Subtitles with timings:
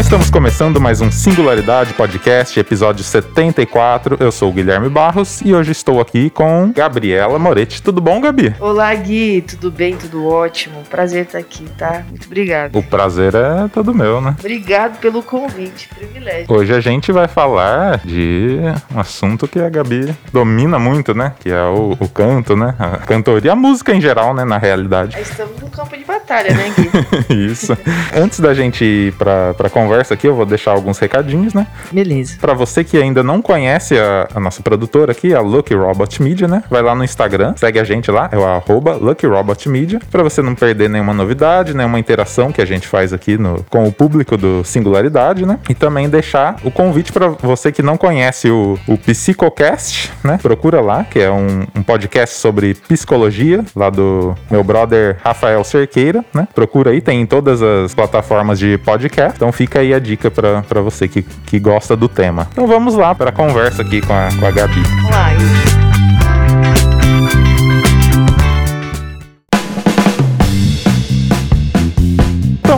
[0.00, 4.16] Então estamos começando mais um Singularidade Podcast, episódio 74.
[4.18, 7.82] Eu sou o Guilherme Barros e hoje estou aqui com Gabriela Moretti.
[7.82, 8.56] Tudo bom, Gabi?
[8.58, 9.42] Olá, Gui.
[9.42, 9.98] Tudo bem?
[9.98, 10.82] Tudo ótimo.
[10.88, 12.02] Prazer estar aqui, tá?
[12.08, 12.76] Muito obrigado.
[12.76, 14.34] O prazer é todo meu, né?
[14.38, 15.86] Obrigado pelo convite.
[15.88, 16.46] Privilégio.
[16.48, 18.58] Hoje a gente vai falar de
[18.94, 21.34] um assunto que a Gabi domina muito, né?
[21.38, 22.74] Que é o, o canto, né?
[22.78, 24.46] A cantoria, a música em geral, né?
[24.46, 25.20] Na realidade.
[25.20, 26.88] Estamos no campo de batalha, né, Gui?
[27.50, 27.76] Isso.
[28.16, 31.66] Antes da gente ir pra, pra conversa aqui, eu vou deixar alguns recadinhos, né?
[31.90, 32.36] Beleza.
[32.40, 36.48] Pra você que ainda não conhece a, a nossa produtora aqui, a Lucky Robot Media,
[36.48, 36.62] né?
[36.70, 40.22] Vai lá no Instagram, segue a gente lá, é o arroba Lucky Robot Media, pra
[40.22, 43.92] você não perder nenhuma novidade, nenhuma interação que a gente faz aqui no, com o
[43.92, 45.58] público do Singularidade, né?
[45.68, 50.38] E também deixar o convite pra você que não conhece o, o Psicocast, né?
[50.40, 56.24] Procura lá, que é um, um podcast sobre psicologia, lá do meu brother Rafael Cerqueira,
[56.32, 56.46] né?
[56.54, 59.36] Procura aí, tem em todas as plataformas de podcast.
[59.36, 62.48] Então fica aí a dica pra você que, que gosta do tema.
[62.52, 64.82] Então vamos lá pra conversa aqui com a, com a Gabi.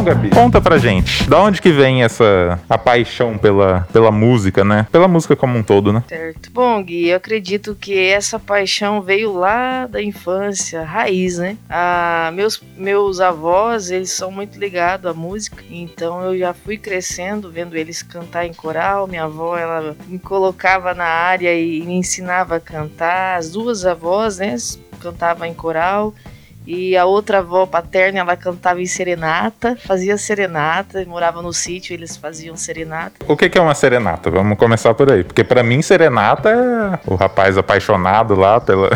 [0.02, 4.64] Então, Gabi, conta pra gente, da onde que vem essa a paixão pela, pela música,
[4.64, 4.84] né?
[4.90, 6.02] Pela música como um todo, né?
[6.08, 6.50] Certo.
[6.50, 11.56] Bom, Gui, eu acredito que essa paixão veio lá da infância, raiz, né?
[11.70, 17.48] Ah, meus, meus avós, eles são muito ligados à música, então eu já fui crescendo
[17.48, 19.06] vendo eles cantar em coral.
[19.06, 23.38] Minha avó, ela me colocava na área e me ensinava a cantar.
[23.38, 24.56] As duas avós, né,
[24.98, 26.12] cantavam em coral.
[26.66, 32.16] E a outra avó paterna, ela cantava em serenata, fazia serenata, morava no sítio, eles
[32.16, 33.12] faziam serenata.
[33.26, 34.30] O que que é uma serenata?
[34.30, 35.24] Vamos começar por aí.
[35.24, 38.90] Porque pra mim, serenata é o rapaz apaixonado lá pela,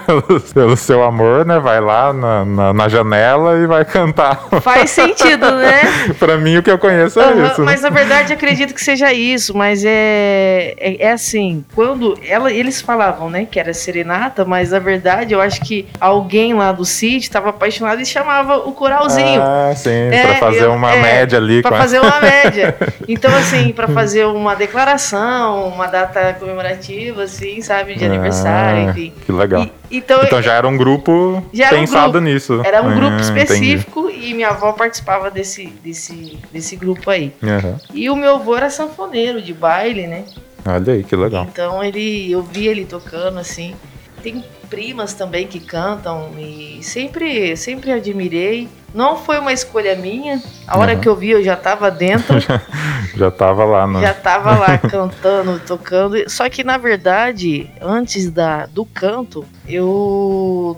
[0.54, 1.58] pelo seu amor, né?
[1.58, 4.48] Vai lá na, na, na janela e vai cantar.
[4.62, 5.82] Faz sentido, né?
[6.18, 7.62] pra mim, o que eu conheço é Aham, isso.
[7.62, 12.80] mas na verdade acredito que seja isso, mas é, é, é assim, quando ela, eles
[12.80, 17.09] falavam, né, que era serenata, mas na verdade eu acho que alguém lá do sítio
[17.18, 19.40] estava apaixonado e chamava o coralzinho.
[19.42, 21.62] Ah, sim, É, pra fazer eu- uma é, média ali.
[21.62, 22.76] Pra com a- fazer uma média.
[23.08, 29.12] Então, assim, pra fazer uma declaração, uma data comemorativa, assim, sabe, de Ah, aniversário, enfim.
[29.24, 29.62] Que legal.
[29.62, 32.20] E- então, Então já era um grupo Já era um pensado grupo.
[32.26, 32.60] nisso.
[32.64, 33.42] era um grupo Ah, entendi.
[33.42, 37.32] específico e minha avó participava desse, desse, desse grupo aí.
[37.42, 37.76] Aham.
[37.94, 40.24] E o meu avô era sanfoneiro de baile, né?
[40.66, 41.46] Olha aí, que legal.
[41.50, 43.74] Então ele, eu vi ele tocando assim.
[44.22, 48.68] Tem primas também que cantam e sempre, sempre admirei.
[48.94, 50.42] Não foi uma escolha minha.
[50.66, 51.00] A hora Uhum.
[51.00, 52.36] que eu vi, eu já tava dentro,
[53.16, 54.00] Já tava lá no.
[54.00, 56.28] já tava lá cantando, tocando.
[56.30, 60.76] Só que na verdade, antes da, do canto, eu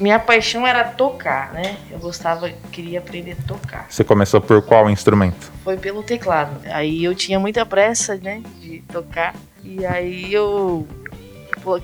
[0.00, 1.76] minha paixão era tocar, né?
[1.90, 3.86] Eu gostava, queria aprender a tocar.
[3.88, 5.50] Você começou por qual instrumento?
[5.64, 6.52] foi pelo teclado.
[6.70, 9.34] Aí eu tinha muita pressa, né, de tocar.
[9.62, 10.86] E aí eu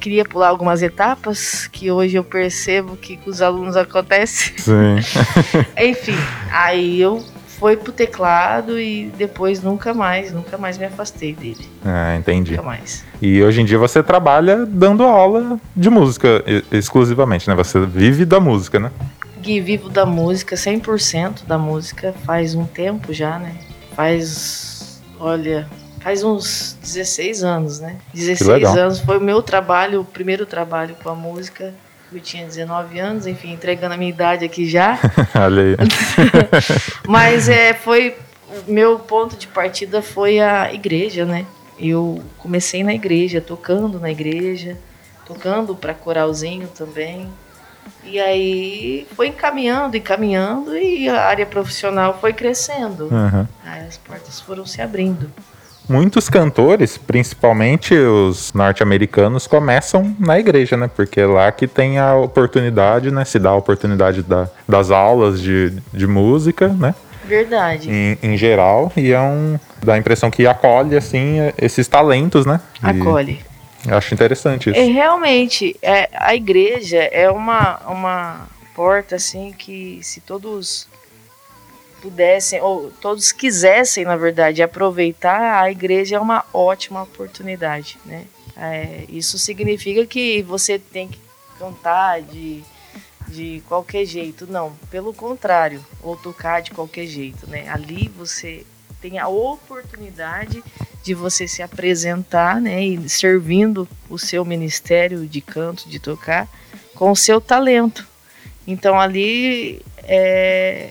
[0.01, 4.55] queria pular algumas etapas que hoje eu percebo que com os alunos acontece.
[4.59, 4.97] Sim.
[5.81, 6.17] Enfim,
[6.51, 7.25] aí eu
[7.59, 11.67] fui pro teclado e depois nunca mais, nunca mais me afastei dele.
[11.85, 12.53] Ah, entendi.
[12.53, 13.05] Nunca mais.
[13.21, 17.55] E hoje em dia você trabalha dando aula de música exclusivamente, né?
[17.55, 18.91] Você vive da música, né?
[19.41, 23.55] Gui, vivo da música, 100% da música, faz um tempo já, né?
[23.95, 25.69] Faz, olha,
[26.07, 27.97] faz uns 16 anos, né?
[28.15, 28.79] 16 legal.
[28.79, 31.75] anos foi o meu trabalho, o primeiro trabalho com a música.
[32.13, 35.01] Eu tinha 19 anos, enfim, entregando a minha idade aqui já.
[35.35, 35.77] Olha aí.
[37.09, 38.15] Mas é, foi.
[38.69, 41.45] o Meu ponto de partida foi a igreja, né?
[41.77, 44.77] Eu comecei na igreja, tocando na igreja,
[45.27, 47.29] tocando para coralzinho também.
[48.05, 53.09] E aí foi encaminhando, encaminhando e a área profissional foi crescendo.
[53.13, 53.49] Aham.
[53.65, 55.33] Aí as portas foram se abrindo.
[55.89, 60.91] Muitos cantores, principalmente os norte-americanos, começam na igreja, né?
[60.95, 63.25] Porque é lá que tem a oportunidade, né?
[63.25, 66.95] Se dá a oportunidade da- das aulas de, de música, né?
[67.25, 67.91] Verdade.
[67.91, 68.93] Em, em geral.
[68.97, 69.59] E é um.
[69.83, 72.61] dá a impressão que acolhe, assim, esses talentos, né?
[72.83, 73.41] E Acolhe.
[73.87, 74.79] eu acho interessante isso.
[74.79, 80.89] É, realmente, é, a igreja é uma, uma porta assim que se todos
[82.01, 88.25] pudessem, ou todos quisessem, na verdade, aproveitar, a igreja é uma ótima oportunidade, né?
[88.57, 91.21] É, isso significa que você tem que
[91.59, 92.63] cantar de,
[93.29, 97.69] de qualquer jeito, não, pelo contrário, ou tocar de qualquer jeito, né?
[97.69, 98.65] Ali você
[99.01, 100.63] tem a oportunidade
[101.03, 106.49] de você se apresentar, né, e servindo o seu ministério de canto, de tocar,
[106.95, 108.07] com o seu talento.
[108.67, 110.91] Então ali é,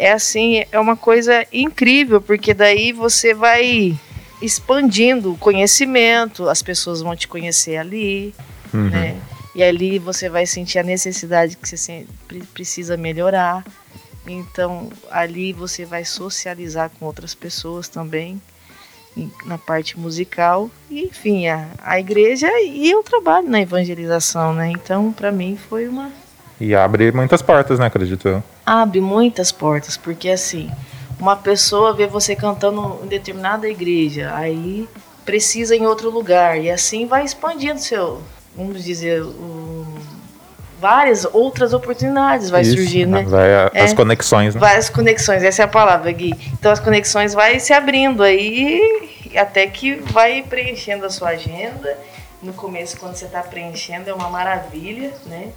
[0.00, 3.94] é assim, é uma coisa incrível, porque daí você vai
[4.40, 8.34] expandindo o conhecimento, as pessoas vão te conhecer ali,
[8.72, 8.88] Uhum.
[8.88, 9.16] né?
[9.54, 12.06] E ali você vai sentir a necessidade que você
[12.54, 13.64] precisa melhorar.
[14.26, 18.40] Então, ali você vai socializar com outras pessoas também
[19.44, 20.70] na parte musical.
[20.88, 24.70] E, enfim, a, a igreja e eu trabalho na evangelização, né?
[24.70, 26.10] Então, para mim foi uma
[26.60, 28.42] E abre muitas portas, né, acredito eu.
[28.64, 30.70] Abre muitas portas, porque assim,
[31.18, 34.88] uma pessoa vê você cantando em determinada igreja, aí
[35.24, 38.20] precisa em outro lugar, e assim vai expandindo seu,
[38.56, 39.22] vamos dizer,
[40.80, 43.22] várias outras oportunidades vai Isso, surgindo, né?
[43.24, 43.82] Vai a- É.
[43.82, 44.60] as conexões, né?
[44.60, 46.32] Várias conexões, essa é a palavra, Gui.
[46.54, 48.80] Então as conexões vai se abrindo aí
[49.36, 51.98] até que vai preenchendo a sua agenda.
[52.42, 55.48] No começo, quando você está preenchendo, é uma maravilha, né?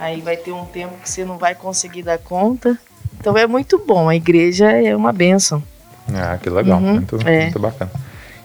[0.00, 2.78] Aí vai ter um tempo que você não vai conseguir dar conta.
[3.20, 5.62] Então é muito bom, a igreja é uma bênção.
[6.14, 6.78] Ah, que legal.
[6.78, 7.42] Uhum, muito, é.
[7.42, 7.90] muito bacana.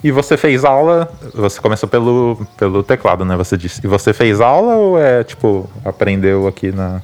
[0.03, 3.37] E você fez aula, você começou pelo, pelo teclado, né?
[3.37, 3.79] Você disse.
[3.83, 7.01] E você fez aula ou é, tipo, aprendeu aqui na.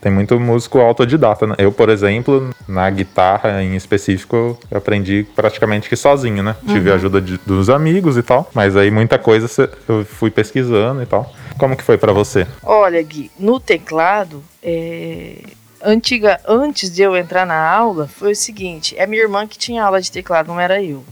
[0.00, 1.54] Tem muito músico autodidata, né?
[1.58, 6.54] Eu, por exemplo, na guitarra em específico, eu aprendi praticamente que sozinho, né?
[6.66, 6.74] Uhum.
[6.74, 9.48] Tive a ajuda de- dos amigos e tal, mas aí muita coisa
[9.88, 11.32] eu fui pesquisando e tal.
[11.58, 12.46] Como que foi pra você?
[12.62, 15.38] Olha, Gui, no teclado, é,
[15.82, 19.82] antiga, antes de eu entrar na aula, foi o seguinte: é minha irmã que tinha
[19.84, 21.02] aula de teclado, não era eu.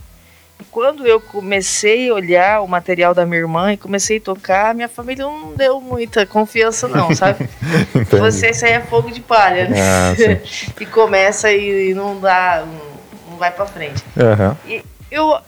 [0.77, 4.75] E quando eu comecei a olhar o material da minha irmã e comecei a tocar,
[4.75, 7.49] minha família não deu muita confiança, não, sabe?
[8.19, 9.79] Você isso aí é fogo de palha, né?
[9.81, 10.13] Ah,
[10.79, 14.03] e começa e não dá, não- vai pra frente.
[14.15, 14.55] Aham.
[14.67, 15.39] E eu,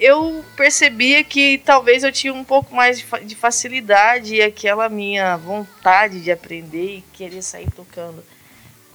[0.00, 5.36] eu percebia que talvez eu tinha um pouco mais de, de facilidade e aquela minha
[5.36, 8.24] vontade de aprender e querer sair tocando.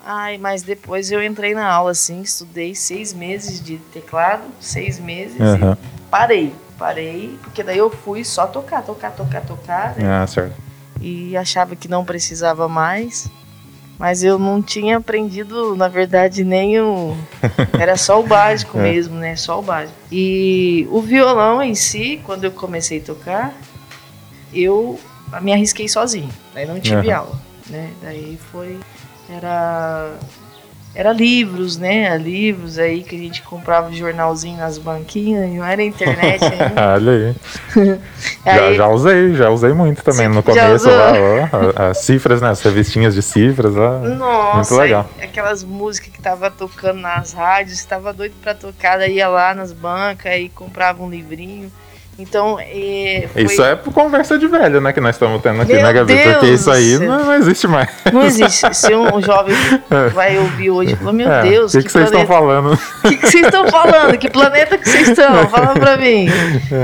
[0.05, 5.37] Ai, mas depois eu entrei na aula, assim, estudei seis meses de teclado, seis meses,
[5.39, 6.53] e parei.
[6.77, 10.05] Parei, porque daí eu fui só tocar, tocar, tocar, tocar, né?
[10.05, 10.55] Ah, certo.
[10.99, 13.29] e achava que não precisava mais.
[13.97, 17.15] Mas eu não tinha aprendido, na verdade, nem o.
[17.79, 18.81] Era só o básico É.
[18.91, 19.35] mesmo, né?
[19.37, 19.95] Só o básico.
[20.11, 23.53] E o violão em si, quando eu comecei a tocar,
[24.51, 24.99] eu
[25.41, 26.29] me arrisquei sozinho.
[26.53, 27.19] Daí não tive Aham.
[27.19, 27.39] aula,
[27.69, 27.91] né?
[28.01, 28.77] Daí foi.
[29.37, 30.11] Era.
[30.95, 32.15] Era livros, né?
[32.19, 36.93] Livros aí que a gente comprava jornalzinho nas banquinhas, não era internet ainda.
[36.93, 37.35] Olha aí.
[38.45, 42.41] Já, Aí- já usei, já usei muito também no já começo lá, ó, as cifras,
[42.41, 42.49] né?
[42.49, 43.99] As revistinhas de cifras lá.
[43.99, 45.09] Nossa, Muito legal.
[45.17, 49.55] e aquelas músicas que tava tocando nas rádios, estava doido pra tocar, daí ia lá
[49.55, 51.71] nas bancas e comprava um livrinho.
[52.19, 54.93] Então, é, foi- Isso é por conversa de velho, né?
[54.93, 56.13] Que nós estamos tendo aqui, Meu né, Gabi?
[56.15, 57.89] Porque Deus isso aí não, não existe mais.
[58.11, 58.71] não existe.
[58.75, 59.55] Se um jovem
[60.13, 62.73] vai ouvir hoje e meu É, Deus, o que, que vocês estão falando?
[63.03, 64.15] o que, que vocês estão falando?
[64.17, 65.47] Que planeta que vocês estão?
[65.49, 66.27] Fala pra mim.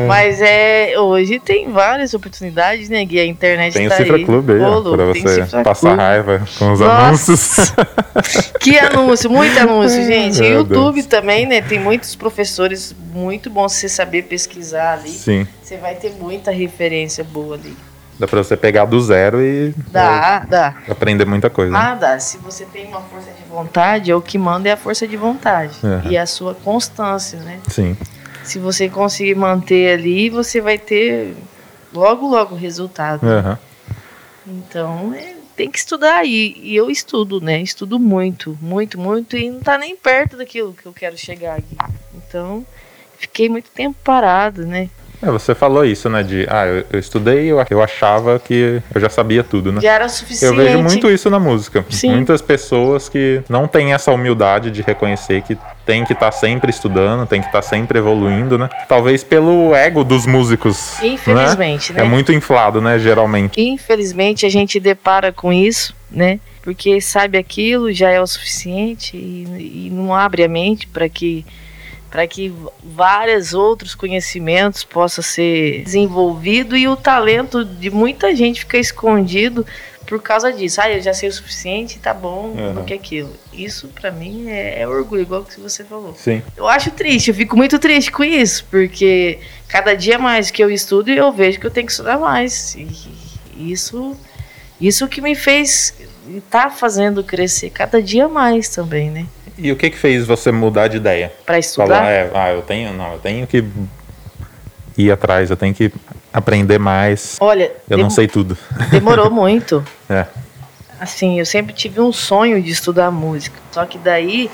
[0.07, 3.19] Mas é, hoje tem várias oportunidades, né, Gui?
[3.19, 4.25] A internet Tem tá Cifra aí.
[4.25, 6.01] Clube aí, ó, pra você passar Clube.
[6.01, 7.05] raiva com os Nossa.
[7.05, 7.73] anúncios.
[8.59, 10.39] Que anúncio, muito anúncio, gente.
[10.39, 11.05] Meu YouTube Deus.
[11.05, 11.61] também, né?
[11.61, 15.09] Tem muitos professores muito bons você saber pesquisar ali.
[15.09, 15.47] Sim.
[15.61, 17.75] Você vai ter muita referência boa ali.
[18.19, 20.75] Dá pra você pegar do zero e Dá, dá.
[20.89, 21.77] aprender muita coisa.
[21.77, 22.19] Ah, dá.
[22.19, 25.15] Se você tem uma força de vontade, é o que manda é a força de
[25.15, 25.73] vontade.
[25.81, 26.11] Uhum.
[26.11, 27.61] E a sua constância, né?
[27.69, 27.95] Sim.
[28.43, 31.33] Se você conseguir manter ali, você vai ter
[31.93, 33.25] logo, logo resultado.
[33.25, 33.57] Aham.
[34.45, 36.25] Então, é, tem que estudar.
[36.25, 37.61] E, e eu estudo, né?
[37.61, 39.37] Estudo muito, muito, muito.
[39.37, 41.77] E não tá nem perto daquilo que eu quero chegar aqui.
[42.15, 42.65] Então,
[43.19, 44.89] fiquei muito tempo parado, né?
[45.21, 46.23] É, você falou isso, né?
[46.23, 49.81] De, ah, eu, eu estudei eu, eu achava que eu já sabia tudo, né?
[49.81, 50.55] Já era Eu suficiente.
[50.55, 51.85] vejo muito isso na música.
[51.89, 52.11] Sim.
[52.11, 57.27] Muitas pessoas que não têm essa humildade de reconhecer que tem que estar sempre estudando,
[57.27, 58.69] tem que estar sempre evoluindo, né?
[58.87, 61.01] Talvez pelo ego dos músicos.
[61.03, 61.99] Infelizmente, né?
[61.99, 62.05] né?
[62.05, 62.97] É muito inflado, né?
[62.97, 63.59] Geralmente.
[63.59, 66.39] Infelizmente, a gente depara com isso, né?
[66.61, 71.45] Porque sabe aquilo, já é o suficiente e, e não abre a mente para que
[72.09, 78.77] para que vários outros conhecimentos possam ser desenvolvido e o talento de muita gente fica
[78.77, 79.65] escondido
[80.07, 80.81] por causa disso.
[80.81, 82.73] Ah, eu já sei o suficiente, tá bom, Uhum.
[82.73, 83.31] no que aquilo.
[83.53, 86.15] Isso para mim é, é orgulho, igual que você falou.
[86.15, 86.41] Sim.
[86.57, 90.71] Eu acho triste, eu fico muito triste com isso, porque cada dia mais que eu
[90.71, 92.73] estudo, eu vejo que eu tenho que estudar mais.
[92.75, 92.87] E
[93.71, 94.17] isso,
[94.81, 95.93] isso que me fez
[96.49, 99.25] tá fazendo crescer cada dia mais também, né?
[99.61, 101.31] E o que que fez você mudar de ideia?
[101.45, 101.87] Para estudar.
[101.87, 103.63] Falar, é, ah, eu tenho, não, eu tenho que
[104.97, 105.91] ir atrás, eu tenho que
[106.31, 107.37] aprender mais.
[107.41, 108.57] Olha, Eu não sei tudo.
[108.89, 109.83] demorou muito.
[110.09, 110.25] É.
[110.99, 113.55] Assim, eu sempre tive um sonho de estudar música.
[113.71, 114.49] Só que daí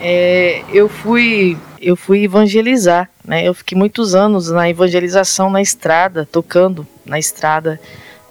[0.00, 3.46] é, eu fui eu fui evangelizar, né?
[3.46, 7.78] Eu fiquei muitos anos na evangelização na estrada, tocando na estrada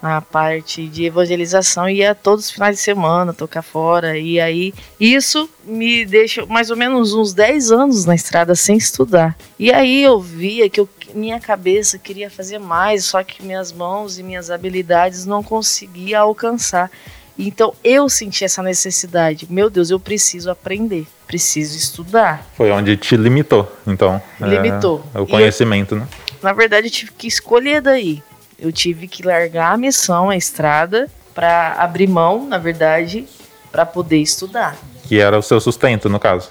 [0.01, 5.49] na parte de evangelização ia todos os finais de semana tocar fora e aí isso
[5.65, 9.35] me deixa mais ou menos uns 10 anos na estrada sem estudar.
[9.59, 14.17] E aí eu via que eu, minha cabeça queria fazer mais, só que minhas mãos
[14.19, 16.91] e minhas habilidades não conseguia alcançar.
[17.37, 19.47] Então eu senti essa necessidade.
[19.49, 22.47] Meu Deus, eu preciso aprender, preciso estudar.
[22.55, 24.21] Foi onde te limitou, então.
[24.39, 25.03] Limitou.
[25.13, 26.07] É, o conhecimento, eu, né?
[26.41, 28.23] Na verdade, eu tive que escolher daí.
[28.59, 33.27] Eu tive que largar a missão, a estrada, para abrir mão, na verdade,
[33.71, 34.75] para poder estudar.
[35.03, 36.49] Que era o seu sustento, no caso?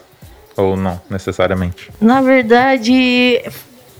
[0.56, 1.90] Ou não, necessariamente?
[2.00, 3.42] Na verdade,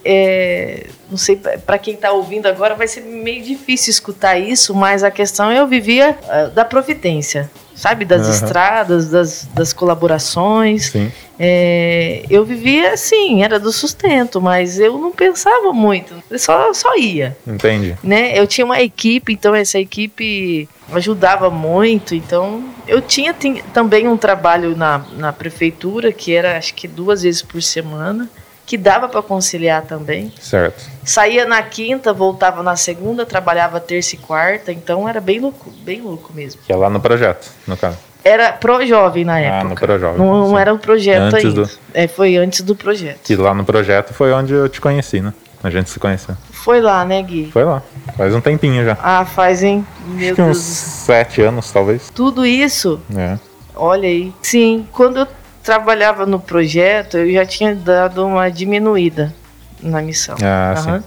[0.05, 5.03] é, não sei, para quem está ouvindo agora vai ser meio difícil escutar isso, mas
[5.03, 8.05] a questão é eu vivia uh, da providência, sabe?
[8.05, 8.33] Das uhum.
[8.33, 10.87] estradas, das, das colaborações.
[10.87, 11.13] Sim.
[11.39, 16.97] É, eu vivia assim, era do sustento, mas eu não pensava muito, eu só, só
[16.97, 17.37] ia.
[17.47, 17.95] Entendi.
[18.03, 18.37] Né?
[18.37, 23.35] Eu tinha uma equipe, então essa equipe ajudava muito, então eu tinha
[23.75, 28.31] também um trabalho na, na prefeitura, que era acho que duas vezes por semana
[28.67, 30.33] que dava para conciliar também.
[30.41, 30.85] Certo.
[31.05, 36.03] Saía na quinta, voltava na segunda, trabalhava terça e quarta, então era bem louco, bem
[36.03, 36.61] louco mesmo.
[36.67, 37.97] Que é lá no projeto, no caso.
[38.25, 39.61] Era pro jovem na época.
[39.61, 40.19] Ah, no pro jovem.
[40.19, 41.63] Não, não era um projeto antes ainda.
[41.63, 41.71] Do...
[41.95, 43.21] É, foi antes do projeto.
[43.23, 45.33] Que lá no projeto foi onde eu te conheci, né?
[45.63, 46.37] A gente se conheceu.
[46.51, 47.51] Foi lá, né, Gui?
[47.53, 47.83] Foi lá.
[48.17, 48.99] Faz um tempinho já.
[49.01, 49.87] Ah, fazem.
[50.07, 50.59] Meu Acho Deus.
[50.59, 52.11] uns sete anos, talvez.
[52.13, 53.01] Tudo isso?
[53.17, 53.39] É.
[53.75, 54.33] Olha aí.
[54.43, 55.27] Sim, quando eu
[55.67, 59.35] trabalhava no projeto, eu já tinha dado uma diminuída
[59.83, 60.37] na missão.
[60.41, 61.01] Ah, uhum.
[61.01, 61.05] sim.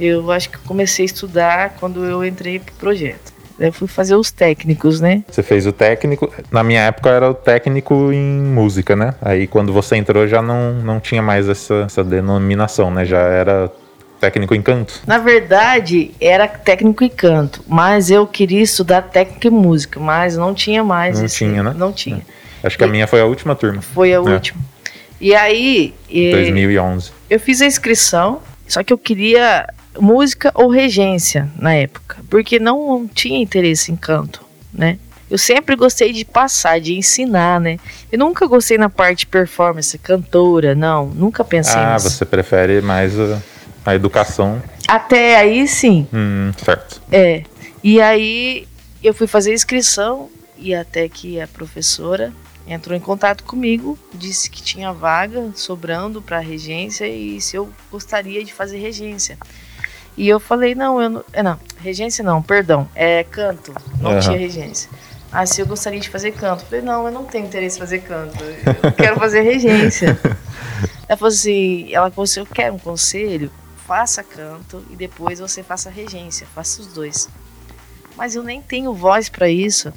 [0.00, 3.30] Eu acho que comecei a estudar quando eu entrei pro projeto.
[3.58, 5.22] Eu fui fazer os técnicos, né?
[5.30, 6.32] Você fez o técnico.
[6.50, 9.14] Na minha época era o técnico em música, né?
[9.20, 13.04] Aí quando você entrou já não, não tinha mais essa, essa denominação, né?
[13.04, 13.70] Já era
[14.18, 15.02] técnico em canto?
[15.06, 20.54] Na verdade, era técnico em canto, mas eu queria estudar técnico em música, mas não
[20.54, 21.20] tinha mais.
[21.20, 21.74] Não tinha, né?
[21.76, 22.24] Não tinha.
[22.36, 22.39] É.
[22.62, 23.82] Acho que a minha foi a última turma.
[23.82, 24.20] Foi a é.
[24.20, 24.60] última.
[25.20, 25.94] E aí.
[26.08, 27.12] 2011.
[27.28, 29.66] Eu fiz a inscrição, só que eu queria
[29.98, 34.98] música ou regência na época, porque não tinha interesse em canto, né?
[35.30, 37.78] Eu sempre gostei de passar, de ensinar, né?
[38.10, 42.06] Eu nunca gostei na parte performance, cantora, não, nunca pensei ah, nisso.
[42.08, 43.40] Ah, você prefere mais a,
[43.86, 44.60] a, educação?
[44.88, 46.08] Até aí, sim.
[46.12, 47.00] Hum, certo.
[47.12, 47.44] É.
[47.82, 48.66] E aí
[49.02, 52.32] eu fui fazer a inscrição e até que a professora
[52.72, 58.44] entrou em contato comigo, disse que tinha vaga sobrando para regência e se eu gostaria
[58.44, 59.38] de fazer regência.
[60.16, 64.20] E eu falei, não, eu não, é, não regência não, perdão, é canto, não uhum.
[64.20, 64.90] tinha regência.
[65.32, 66.62] Ah, se eu gostaria de fazer canto.
[66.62, 70.18] Eu falei, não, eu não tenho interesse em fazer canto, eu quero fazer regência.
[71.08, 73.50] ela falou assim, ela falou assim, eu quero um conselho,
[73.86, 77.28] faça canto e depois você faça regência, faça os dois.
[78.16, 79.92] Mas eu nem tenho voz para isso,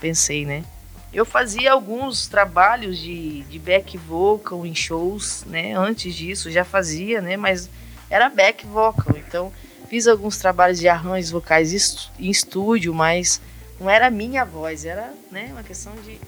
[0.00, 0.64] pensei, né?
[1.12, 5.74] Eu fazia alguns trabalhos de, de back vocal em shows, né?
[5.74, 7.36] Antes disso já fazia, né?
[7.36, 7.68] Mas
[8.08, 9.52] era back vocal, então
[9.88, 13.42] fiz alguns trabalhos de arranjos vocais em estúdio, mas
[13.78, 16.18] não era minha voz, era né, uma questão de,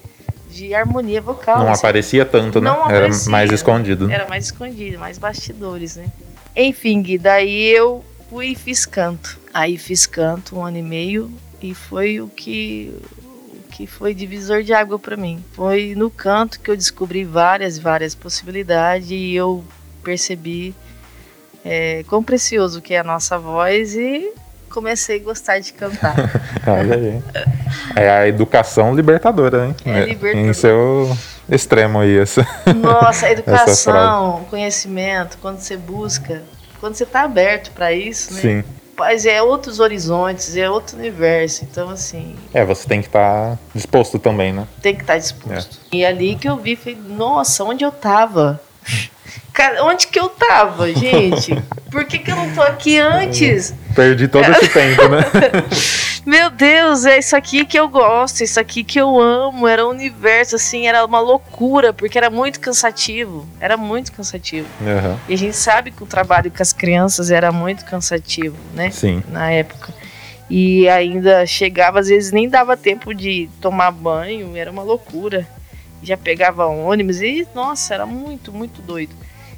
[0.53, 1.59] de harmonia vocal.
[1.59, 1.79] Não assim.
[1.79, 2.69] aparecia tanto, né?
[2.69, 4.11] Não era mais escondido.
[4.11, 6.11] Era mais escondido, mais bastidores, né?
[6.55, 9.39] Enfim, Gui, daí eu fui e fiz canto.
[9.53, 12.93] Aí fiz canto um ano e meio e foi o que
[13.75, 15.43] que foi divisor de água para mim.
[15.51, 19.65] Foi no canto que eu descobri várias, várias possibilidades e eu
[20.01, 20.73] percebi
[21.63, 24.31] é, quão precioso que é a nossa voz e
[24.69, 26.15] comecei a gostar de cantar.
[26.65, 27.21] Olha aí.
[27.97, 29.75] É a educação libertadora, hein?
[29.85, 30.49] É libertadora.
[30.49, 31.17] Em seu
[31.49, 32.17] extremo aí.
[32.17, 36.43] Essa, Nossa, educação, conhecimento, quando você busca,
[36.79, 38.39] quando você está aberto para isso, né?
[38.39, 41.63] Sim mas é outros horizontes, é outro universo.
[41.63, 42.35] Então, assim.
[42.53, 44.67] É, você tem que estar tá disposto também, né?
[44.81, 45.79] Tem que estar tá disposto.
[45.91, 45.95] É.
[45.97, 48.61] E ali que eu vi, falei, nossa, onde eu tava?
[49.53, 51.55] Cara, onde que eu tava, gente?
[51.89, 53.73] Por que, que eu não tô aqui antes?
[53.95, 55.23] Perdi todo esse tempo, né?
[56.25, 59.67] Meu Deus, é isso aqui que eu gosto, isso aqui que eu amo.
[59.67, 63.47] Era um universo, assim, era uma loucura, porque era muito cansativo.
[63.59, 64.67] Era muito cansativo.
[64.81, 65.17] Uhum.
[65.29, 68.89] E a gente sabe que o trabalho com as crianças era muito cansativo, né?
[68.89, 69.21] Sim.
[69.29, 69.93] Na época.
[70.49, 75.47] E ainda chegava, às vezes nem dava tempo de tomar banho, era uma loucura.
[76.01, 79.15] Já pegava ônibus e, nossa, era muito, muito doido.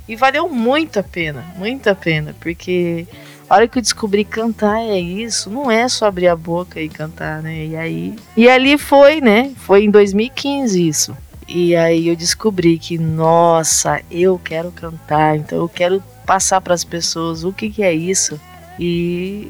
[0.08, 3.06] E valeu muito a pena, muito a pena, porque
[3.50, 6.90] a hora que eu descobri cantar é isso, não é só abrir a boca e
[6.90, 7.66] cantar, né?
[7.66, 8.16] E aí.
[8.36, 9.54] E ali foi, né?
[9.58, 11.18] Foi em 2015 isso.
[11.48, 16.84] E aí eu descobri que, nossa, eu quero cantar, então eu quero passar para as
[16.84, 18.40] pessoas o que, que é isso.
[18.78, 19.50] E,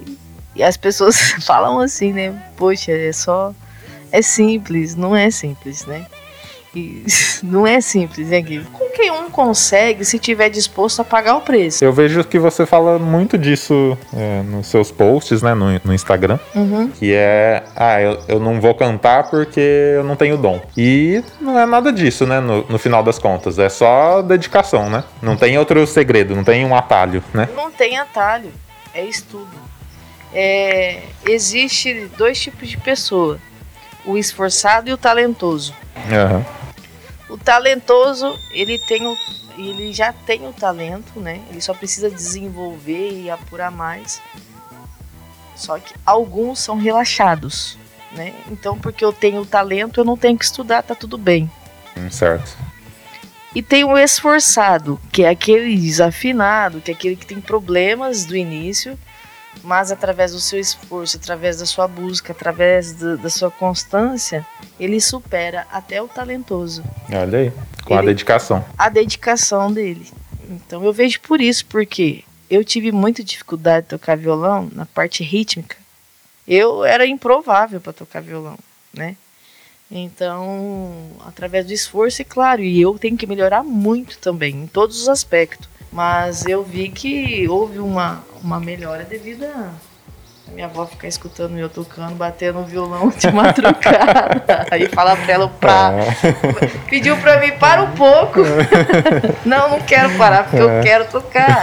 [0.56, 2.40] e as pessoas falam assim, né?
[2.56, 3.54] Poxa, é só.
[4.12, 6.06] É simples, não é simples, né?
[6.78, 7.04] E
[7.42, 8.64] não é simples, né, Gui?
[8.72, 11.84] Qualquer um consegue se tiver disposto a pagar o preço.
[11.84, 16.40] Eu vejo que você fala muito disso é, nos seus posts, né, no, no Instagram.
[16.54, 16.90] Uhum.
[16.90, 19.60] Que é, ah, eu, eu não vou cantar porque
[19.96, 20.62] eu não tenho dom.
[20.76, 23.58] E não é nada disso, né, no, no final das contas.
[23.58, 25.04] É só dedicação, né?
[25.22, 27.50] Não tem outro segredo, não tem um atalho, né?
[27.56, 28.52] Não tem atalho,
[28.94, 29.68] é estudo.
[30.34, 33.40] É, existe dois tipos de pessoa:
[34.06, 35.74] o esforçado e o talentoso.
[36.12, 36.57] Aham.
[37.30, 39.18] O talentoso, ele tem o,
[39.58, 41.42] ele já tem o talento, né?
[41.50, 44.22] Ele só precisa desenvolver e apurar mais.
[45.56, 47.78] Só que alguns são relaxados,
[48.12, 48.34] né?
[48.50, 51.50] Então, porque eu tenho o talento, eu não tenho que estudar, tá tudo bem.
[51.98, 52.56] Hum, Certo.
[53.56, 58.38] E tem o esforçado, que é aquele desafinado, que é aquele que tem problemas do
[58.38, 59.00] início,
[59.64, 64.46] mas através do seu esforço, através da sua busca, através da- da sua constância,
[64.80, 66.84] ele supera até o talentoso.
[67.12, 67.54] Olha aí.
[67.86, 68.64] Com a Ele- dedicação.
[68.78, 70.08] a dedicação dele.
[70.50, 75.24] Então eu vejo por isso, porque eu tive muita dificuldade de tocar violão na parte
[75.24, 75.76] rítmica.
[76.48, 78.58] Eu era improvável para tocar violão,
[78.94, 79.16] né?
[79.90, 80.96] Então,
[81.26, 85.10] através do esforço, e claro, e eu tenho que melhorar muito também, em todos os
[85.10, 85.68] aspectos.
[85.92, 89.72] Mas eu vi que houve uma, uma melhora devido a
[90.54, 94.66] minha avó ficar escutando eu tocando, batendo o violão de madrugada.
[94.72, 98.40] Aí falar pra ela pra, Ah, Pediu pra mim, para um pouco.
[99.46, 100.82] não, não quero parar, porque eu É.
[100.84, 101.62] quero tocar.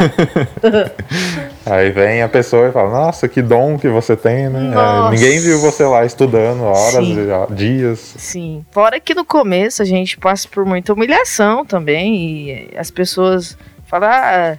[1.65, 4.71] Aí vem a pessoa e fala, nossa, que dom que você tem, né?
[4.75, 7.17] É, ninguém viu você lá estudando horas, Sim.
[7.53, 7.99] dias.
[8.19, 8.67] Sim.
[8.71, 12.15] Fora que no começo a gente passa por muita humilhação também.
[12.51, 14.59] E as pessoas falam, ah,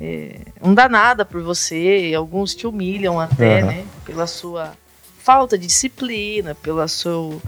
[0.00, 2.12] é, não dá nada por você.
[2.16, 3.66] Alguns te humilham até, Aham.
[3.66, 3.84] né?
[4.06, 4.72] Pela sua
[5.22, 7.38] falta de disciplina, pela sua.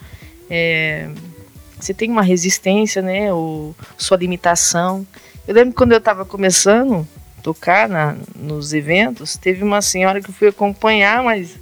[0.50, 1.08] é,
[1.80, 3.32] você tem uma resistência, né?
[3.32, 5.06] Ou sua limitação.
[5.48, 7.06] Eu lembro quando eu tava começando
[7.38, 11.56] a tocar na, nos eventos, teve uma senhora que eu fui acompanhar, mas.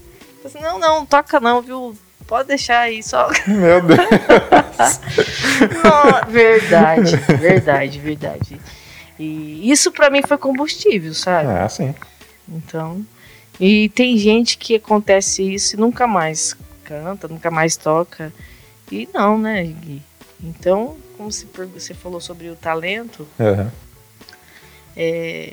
[0.44, 1.96] assim, não, não, toca não, viu?
[2.26, 3.98] Pode deixar aí, só Meu Deus.
[5.82, 8.60] não, verdade, verdade, verdade.
[9.22, 11.50] E isso pra mim foi combustível, sabe?
[11.50, 11.94] É assim.
[12.48, 13.04] Então,
[13.60, 18.32] e tem gente que acontece isso e nunca mais canta, nunca mais toca.
[18.90, 20.02] E não, né, Gui?
[20.42, 23.70] Então, como você falou sobre o talento, Aham.
[24.96, 25.52] é,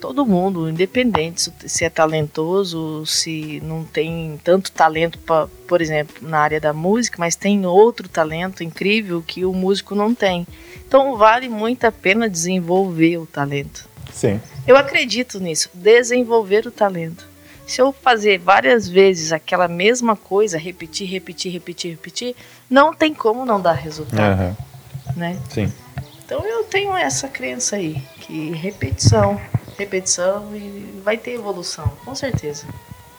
[0.00, 6.38] todo mundo, independente se- é talentoso, se não tem tanto talento, pra, por exemplo, na
[6.38, 10.46] área da música, mas tem outro talento incrível que o músico não tem.
[10.86, 13.88] Então vale muito a pena desenvolver o talento.
[14.12, 14.40] Sim.
[14.66, 17.26] Eu acredito nisso, desenvolver o talento.
[17.66, 22.34] Se eu fazer várias vezes aquela mesma coisa, repetir, repetir, repetir, repetir,
[22.70, 24.56] não tem como não dar resultado, Aham.
[25.14, 25.38] né?
[25.50, 25.70] Sim.
[26.24, 29.38] Então eu tenho essa crença aí, que repetição,
[29.78, 32.66] repetição e vai ter evolução, com certeza.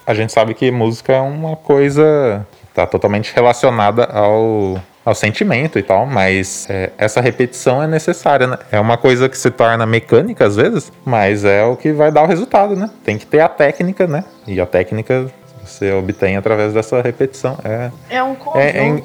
[0.06, 5.84] A gente sabe que música é uma coisa tá totalmente relacionada ao, ao sentimento e
[5.84, 8.58] tal, mas é, essa repetição é necessária, né?
[8.72, 12.24] É uma coisa que se torna mecânica às vezes, mas é o que vai dar
[12.24, 12.89] o resultado, né?
[13.04, 14.24] Tem que ter a técnica, né?
[14.48, 15.32] E a técnica
[15.63, 17.58] você obtém através dessa repetição.
[17.63, 18.58] É, É um conjunto,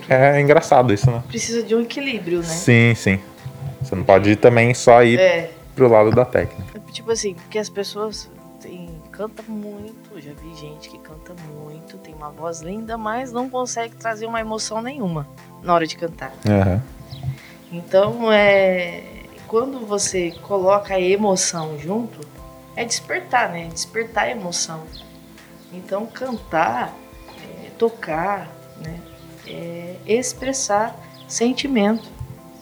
[0.08, 1.22] é, é, é engraçado isso, né?
[1.28, 2.44] precisa de um equilíbrio, né?
[2.44, 3.20] Sim, sim.
[3.82, 6.73] Você não pode também só ir É, pro lado da técnica.
[6.94, 8.30] Tipo assim, porque as pessoas
[8.60, 13.50] têm, canta muito, já vi gente que canta muito, tem uma voz linda, mas não
[13.50, 15.28] consegue trazer uma emoção nenhuma
[15.62, 16.32] na hora de cantar.
[16.46, 16.80] Aham.
[17.72, 22.20] Então, é, quando você coloca a emoção junto,
[22.76, 23.66] é despertar, né?
[23.66, 24.84] Despertar a emoção.
[25.72, 26.94] Então, cantar,
[27.42, 29.00] é, tocar, né?
[29.46, 32.08] É expressar sentimento.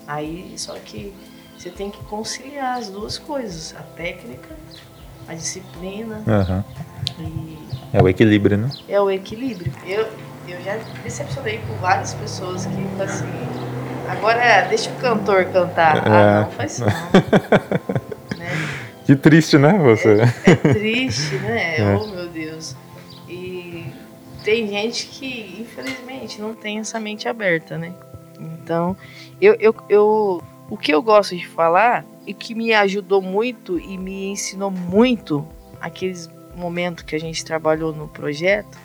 [0.06, 1.14] Aí, só que
[1.62, 4.48] você tem que conciliar as duas coisas, a técnica,
[5.28, 6.64] a disciplina Aham.
[7.20, 7.56] e
[7.92, 8.68] É o equilíbrio, né?
[8.88, 9.72] é o equilíbrio.
[9.86, 10.08] Eu,
[10.48, 13.28] eu já decepcionei por várias pessoas que falam assim,
[14.08, 15.98] agora deixa o cantor cantar.
[15.98, 16.10] É.
[16.10, 16.88] Ah, não, faz não.
[18.36, 18.50] né?
[19.06, 19.78] Que triste, né?
[19.78, 20.18] Você.
[20.44, 21.76] É triste, né?
[21.78, 21.96] É.
[21.96, 22.74] Oh, meu Deus.
[23.28, 23.86] E
[24.42, 27.92] tem gente que, infelizmente, não tem essa mente aberta, né?
[28.40, 28.96] Então,
[29.40, 33.98] eu, eu, eu, o que eu gosto de falar e que me ajudou muito e
[33.98, 35.46] me ensinou muito
[35.78, 38.78] aqueles momentos que a gente trabalhou no projeto,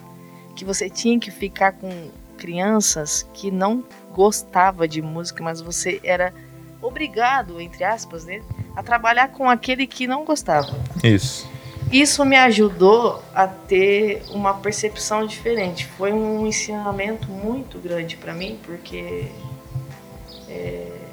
[0.53, 6.33] que você tinha que ficar com crianças que não gostava de música, mas você era
[6.81, 8.41] obrigado, entre aspas, né,
[8.75, 10.77] a trabalhar com aquele que não gostava.
[11.01, 11.49] Isso.
[11.89, 15.85] Isso me ajudou a ter uma percepção diferente.
[15.85, 19.31] Foi um ensinamento muito grande para mim, porque
[20.49, 21.06] é,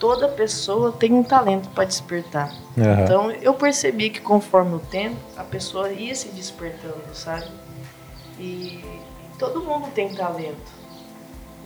[0.00, 2.52] toda pessoa tem um talento para despertar.
[2.76, 3.04] Aham.
[3.04, 7.46] Então eu percebi que conforme o tempo, a pessoa ia se despertando, sabe?
[8.38, 8.82] E
[9.38, 10.80] todo mundo tem talento.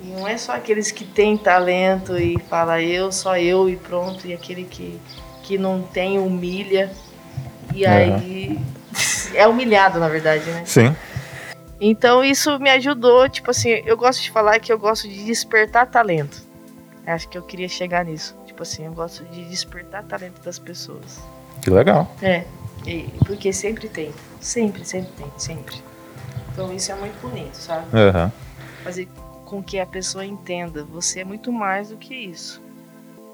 [0.02, 4.26] E não é só aqueles que têm talento e fala eu, só eu e pronto,
[4.26, 5.00] e aquele que,
[5.44, 6.90] que não tem humilha.
[7.72, 7.94] E Aham.
[7.94, 8.58] aí
[9.34, 10.64] é humilhado, na verdade, né?
[10.66, 10.94] Sim.
[11.80, 15.86] Então isso me ajudou, tipo assim, eu gosto de falar que eu gosto de despertar
[15.86, 16.43] talento.
[17.06, 18.34] Acho que eu queria chegar nisso.
[18.46, 21.20] Tipo assim, eu gosto de despertar talento das pessoas.
[21.60, 22.10] Que legal.
[22.22, 22.44] É,
[22.86, 24.12] e- porque sempre tem.
[24.40, 25.76] Sempre, sempre tem, sempre.
[26.52, 27.86] Então isso é muito bonito, sabe?
[27.92, 28.32] Aham.
[28.82, 29.08] Fazer
[29.44, 32.62] com que a pessoa entenda, você é muito mais do que isso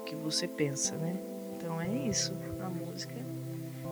[0.05, 1.13] que você pensa, né?
[1.57, 3.13] Então é isso, a música.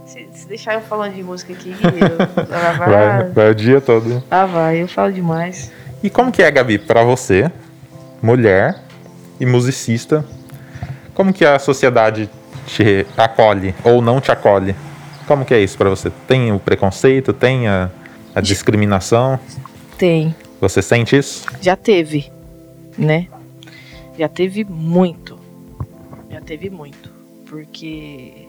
[0.06, 3.80] Se, se deixar eu falando de música aqui, eu, ela vai, Vai, vai o dia
[3.80, 4.22] todo.
[4.30, 5.72] Ah, vai, eu falo demais.
[6.04, 7.50] E como que é, Gabi, pra você,
[8.22, 8.82] mulher
[9.40, 10.26] e musicista,
[11.14, 12.30] como que a sociedade
[12.66, 14.76] te acolhe ou não te acolhe?
[15.28, 16.12] Como que é isso pra você?
[16.28, 17.90] Tem o preconceito, tem a,
[18.34, 19.40] a discriminação?
[19.98, 20.34] Tem.
[20.60, 21.46] Você sente isso?
[21.62, 22.32] Já teve,
[22.98, 23.28] né?
[24.18, 25.40] Já teve muito.
[26.30, 27.12] Já teve muito.
[27.46, 28.48] Porque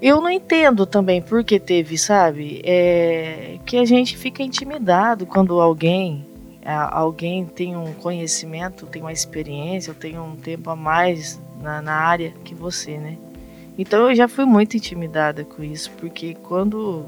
[0.00, 2.60] eu não entendo também por que teve, sabe?
[2.64, 6.26] É que a gente fica intimidado quando alguém
[6.64, 12.32] alguém tem um conhecimento, tem uma experiência, tem um tempo a mais na, na área
[12.44, 13.18] que você, né?
[13.76, 17.06] Então eu já fui muito intimidada com isso, porque quando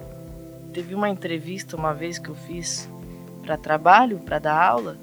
[0.73, 2.89] teve uma entrevista uma vez que eu fiz
[3.43, 4.97] para trabalho, para dar aula,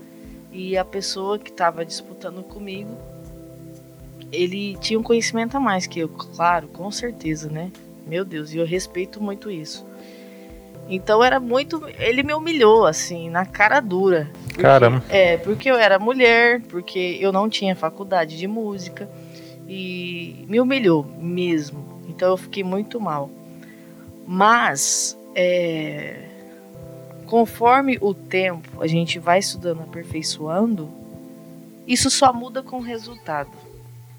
[0.52, 2.98] e a pessoa que estava disputando comigo,
[4.32, 7.72] ele tinha um conhecimento a mais que eu, claro, com certeza, né?
[8.06, 9.86] Meu Deus, e eu respeito muito isso.
[10.90, 14.30] Então era muito, ele me humilhou assim, na cara dura.
[14.52, 15.04] Porque- Caramba.
[15.10, 19.10] É, porque eu era mulher, porque eu não tinha faculdade de música
[19.68, 22.02] e me humilhou mesmo.
[22.08, 23.30] Então eu fiquei muito mal.
[24.28, 26.28] Mas é,
[27.26, 30.90] conforme o tempo a gente vai estudando, aperfeiçoando,
[31.88, 33.50] isso só muda com o resultado.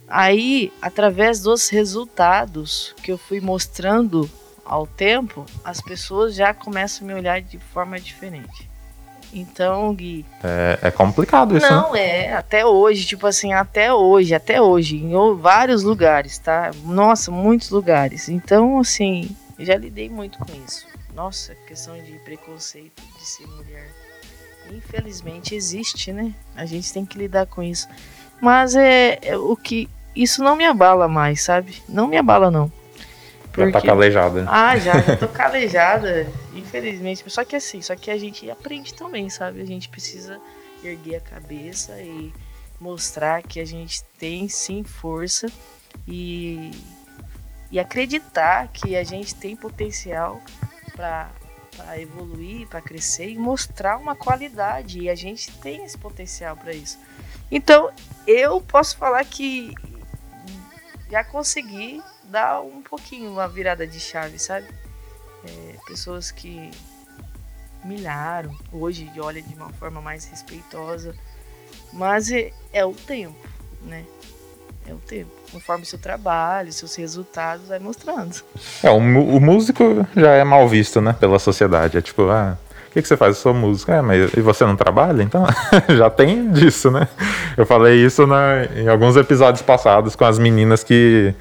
[0.09, 4.29] Aí, através dos resultados que eu fui mostrando
[4.65, 8.69] ao tempo, as pessoas já começam a me olhar de forma diferente.
[9.33, 11.73] Então, Gui, É, é complicado isso, né?
[11.73, 16.71] não é, até hoje, tipo assim, até hoje, até hoje, em vários lugares, tá?
[16.85, 18.29] Nossa, muitos lugares.
[18.29, 20.87] Então, assim, eu já lidei muito com isso.
[21.15, 23.89] Nossa, questão de preconceito de ser mulher.
[24.71, 26.33] Infelizmente existe, né?
[26.57, 27.89] A gente tem que lidar com isso.
[28.41, 29.89] Mas é, é o que.
[30.15, 31.83] Isso não me abala mais, sabe?
[31.89, 32.71] Não me abala, não.
[33.57, 34.47] Já tá calejada.
[34.49, 37.25] Ah, já, já tô calejada, infelizmente.
[37.29, 39.61] Só que assim, só que a gente aprende também, sabe?
[39.61, 40.41] A gente precisa
[40.83, 42.33] erguer a cabeça e
[42.81, 45.47] mostrar que a gente tem sim força
[46.09, 46.71] e,
[47.71, 50.41] e acreditar que a gente tem potencial
[50.97, 51.31] para
[51.99, 55.01] evoluir, para crescer e mostrar uma qualidade.
[55.01, 56.99] E a gente tem esse potencial para isso.
[57.51, 57.91] Então,
[58.27, 59.75] eu posso falar que
[61.11, 62.03] já consegui
[62.33, 64.67] dar um pouquinho uma virada de chave, sabe?
[65.45, 66.71] É, pessoas que
[67.85, 71.15] milharam, hoje olha de uma forma mais respeitosa,
[71.93, 73.37] mas é, é o tempo,
[73.85, 74.05] né?
[74.89, 75.31] É o tempo.
[75.53, 78.43] Conforme seu trabalho, seus resultados, vai mostrando.
[78.83, 81.99] É, o, o músico já é mal visto, né, pela sociedade.
[81.99, 82.57] É tipo, ah,
[82.89, 83.37] o que, que você faz?
[83.37, 83.93] Eu sou músico.
[83.93, 85.23] É, mas e você não trabalha?
[85.23, 85.45] Então,
[85.97, 87.07] já tem disso, né?
[87.57, 91.33] Eu falei isso na- em alguns episódios passados com as meninas que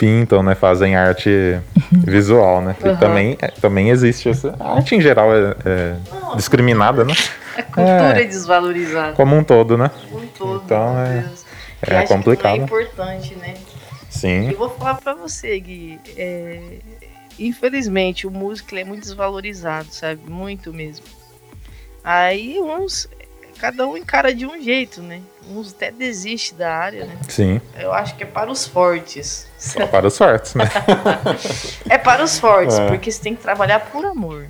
[0.00, 1.60] pintam, né, fazem arte
[1.92, 2.74] visual, né?
[2.80, 2.96] Que Uhum.
[2.96, 4.56] também, é, também existe essa...
[4.58, 5.96] A arte em geral é, é
[6.36, 7.12] discriminada, né?
[7.58, 8.22] A cultura É.
[8.22, 9.12] é desvalorizada.
[9.12, 9.90] Como um todo, né?
[10.10, 11.24] Como um todo, Então, é-
[11.82, 12.56] é que complicado.
[12.56, 13.54] não é importante, né?
[14.08, 14.50] Sim.
[14.50, 16.00] Eu vou falar pra você, Gui.
[16.16, 16.60] é,
[17.38, 20.20] Infelizmente, o músico é muito desvalorizado, sabe?
[20.28, 21.04] Muito mesmo.
[22.04, 23.08] Aí uns.
[23.60, 25.20] Cada um encara de um jeito, né?
[25.46, 27.18] Uns até desistem da área, né?
[27.28, 27.60] Sim.
[27.78, 29.46] Eu acho que é para os fortes.
[29.58, 30.64] Só para os fortes, né?
[31.90, 32.86] É para os fortes, É.
[32.88, 34.46] porque você tem que trabalhar por amor.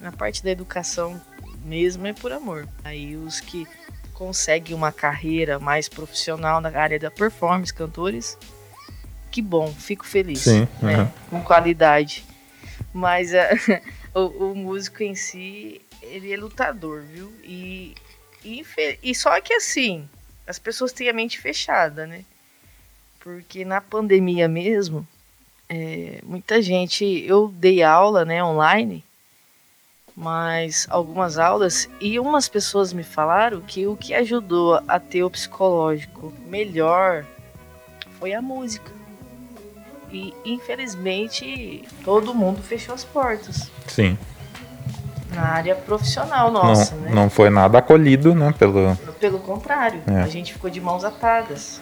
[0.00, 1.20] Na parte da educação
[1.64, 2.68] mesmo é por amor.
[2.84, 3.66] Aí os que
[4.14, 8.38] conseguem uma carreira mais profissional na área da performance, cantores,
[9.28, 10.42] que bom, fico feliz.
[10.42, 10.98] Sim, né?
[11.00, 11.08] uhum.
[11.30, 12.24] Com qualidade.
[12.92, 13.50] Mas é,
[14.14, 17.32] o, o músico em si, ele é lutador, viu?
[17.42, 17.92] E
[18.46, 18.64] E,
[19.02, 20.08] e só que assim,
[20.46, 22.24] as pessoas têm a mente fechada, né?
[23.18, 25.06] Porque na pandemia mesmo,
[25.68, 27.04] é, muita gente.
[27.04, 29.04] Eu dei aula né, online,
[30.14, 35.30] mas algumas aulas, e umas pessoas me falaram que o que ajudou a ter o
[35.30, 37.26] psicológico melhor
[38.20, 38.92] foi a música.
[40.12, 43.72] E infelizmente todo mundo fechou as portas.
[43.88, 44.16] Sim.
[45.36, 47.10] Na área profissional nossa, não, né?
[47.12, 48.54] Não foi nada acolhido, né?
[48.58, 50.22] Pelo, Pelo contrário, é.
[50.22, 51.80] a gente ficou de mãos atadas.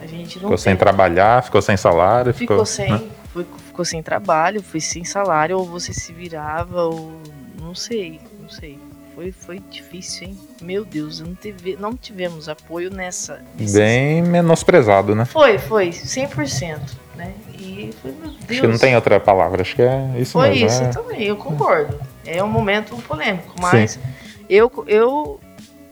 [0.00, 2.34] A gente não ficou sem trabalhar, ficou sem salário.
[2.34, 3.02] Ficou, ficou sem, né?
[3.32, 7.20] foi, ficou sem trabalho, foi sem salário, ou você se virava, ou
[7.60, 8.78] não sei, não sei.
[9.14, 10.38] Foi, foi difícil, hein?
[10.60, 13.42] Meu Deus, não, teve, não tivemos apoio nessa.
[13.54, 15.24] Bem menosprezado, né?
[15.26, 16.80] Foi, foi, 100%.
[17.14, 17.34] Né?
[17.52, 18.50] E foi, meu Deus.
[18.50, 20.68] Acho que não tem outra palavra, acho que é isso foi mesmo.
[20.68, 20.88] Foi isso é...
[20.88, 22.00] também, eu concordo.
[22.24, 23.98] É um momento polêmico, mas
[24.48, 25.40] eu, eu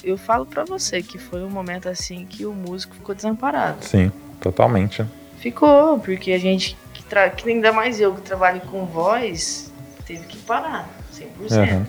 [0.03, 3.85] eu falo para você que foi um momento assim que o músico ficou desamparado.
[3.85, 5.05] Sim, totalmente.
[5.39, 7.31] Ficou, porque a gente, que, tra...
[7.31, 9.73] que ainda mais eu que trabalho com voz,
[10.07, 11.77] teve que parar, 100%.
[11.77, 11.87] Uhum.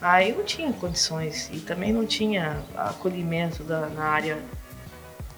[0.00, 4.38] Aí não tinha condições e também não tinha acolhimento da, na área,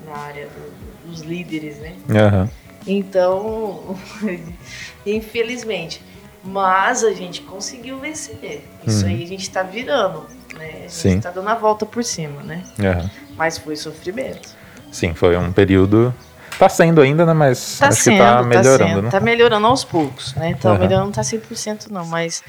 [0.04, 1.96] na área do, dos líderes, né?
[2.08, 2.48] Uhum.
[2.86, 3.96] Então,
[5.06, 6.02] infelizmente.
[6.44, 8.64] Mas a gente conseguiu vencer.
[8.86, 9.10] Isso uhum.
[9.10, 10.26] aí a gente tá virando
[10.62, 10.70] né?
[10.70, 11.20] A gente Sim.
[11.20, 12.62] tá dando a volta por cima, né?
[12.78, 13.10] Uhum.
[13.36, 14.50] Mas foi sofrimento.
[14.90, 16.14] Sim, foi um período.
[16.58, 17.32] Tá sendo ainda, né?
[17.32, 19.10] Mas tá acho sendo, que tá melhorando, tá né?
[19.10, 20.54] Tá melhorando aos poucos, né?
[20.54, 20.78] Tá uhum.
[20.78, 22.42] melhorando, não tá 100% não, mas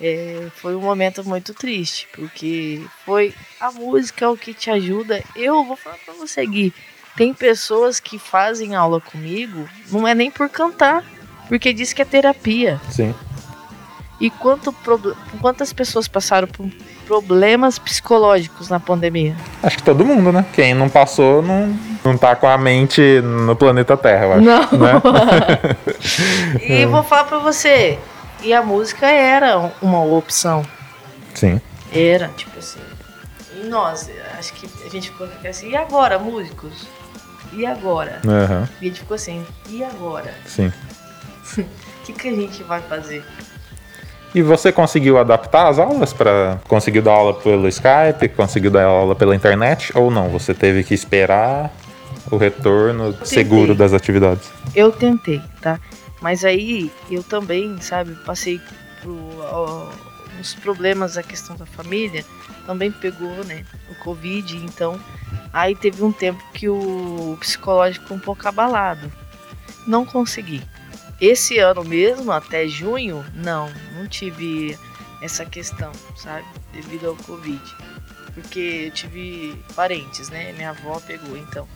[0.00, 5.22] é, foi um momento muito triste, porque foi a música o que te ajuda.
[5.36, 6.74] Eu vou falar pra você, Gui,
[7.16, 11.04] tem pessoas que fazem aula comigo, não é nem por cantar,
[11.48, 12.80] porque diz que é terapia.
[12.90, 13.14] Sim.
[14.20, 14.74] E quanto,
[15.40, 16.66] quantas pessoas passaram por
[17.06, 19.36] problemas psicológicos na pandemia?
[19.62, 20.44] Acho que todo mundo, né?
[20.52, 24.42] Quem não passou não, não tá com a mente no planeta Terra, eu acho.
[24.42, 24.78] Não.
[24.78, 25.02] Né?
[26.82, 27.98] e vou falar pra você,
[28.42, 30.64] e a música era uma opção.
[31.34, 31.60] Sim.
[31.92, 32.80] Era, tipo assim.
[33.60, 36.86] E nós, acho que a gente ficou assim, e agora, músicos?
[37.52, 38.20] E agora?
[38.24, 38.68] Uhum.
[38.80, 40.32] E a gente ficou assim, e agora?
[40.46, 40.72] Sim.
[42.04, 43.24] O que, que a gente vai fazer?
[44.34, 49.14] E você conseguiu adaptar as aulas para conseguiu dar aula pelo Skype, conseguiu dar aula
[49.14, 50.28] pela internet ou não?
[50.30, 51.70] Você teve que esperar
[52.30, 54.50] o retorno seguro das atividades?
[54.74, 55.78] Eu tentei, tá?
[56.20, 58.60] Mas aí eu também, sabe, passei
[59.02, 59.88] por ó,
[60.40, 62.24] uns problemas da questão da família,
[62.66, 64.98] também pegou, né, o Covid, então
[65.52, 69.12] aí teve um tempo que o psicológico um pouco abalado.
[69.86, 70.62] Não consegui.
[71.20, 74.78] Esse ano mesmo, até junho, não, não tive
[75.22, 76.44] essa questão, sabe?
[76.72, 77.62] Devido ao Covid.
[78.34, 80.52] Porque eu tive parentes, né?
[80.52, 81.68] Minha avó pegou, então.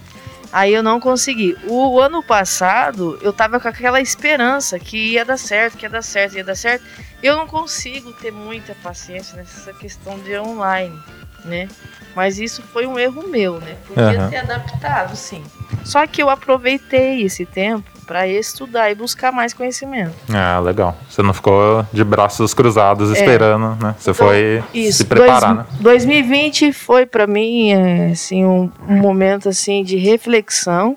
[0.53, 1.57] Aí eu não consegui.
[1.65, 6.03] O ano passado, eu tava com aquela esperança que ia dar certo, que ia dar
[6.03, 6.85] certo, ia dar certo.
[7.23, 10.99] Eu não consigo ter muita paciência nessa questão de online,
[11.45, 11.69] né?
[12.17, 13.77] Mas isso foi um erro meu, né?
[13.87, 14.31] Podia uhum.
[14.31, 15.45] ter adaptado, sim.
[15.85, 20.15] Só que eu aproveitei esse tempo para estudar e buscar mais conhecimento.
[20.35, 20.97] Ah, legal.
[21.09, 23.13] Você não ficou de braços cruzados é.
[23.13, 23.95] esperando, né?
[23.99, 24.99] Você então, foi isso.
[24.99, 26.23] se preparar, Dois, né?
[26.23, 27.75] 2020 foi para mim
[28.11, 30.97] assim um, um momento assim de reflexão.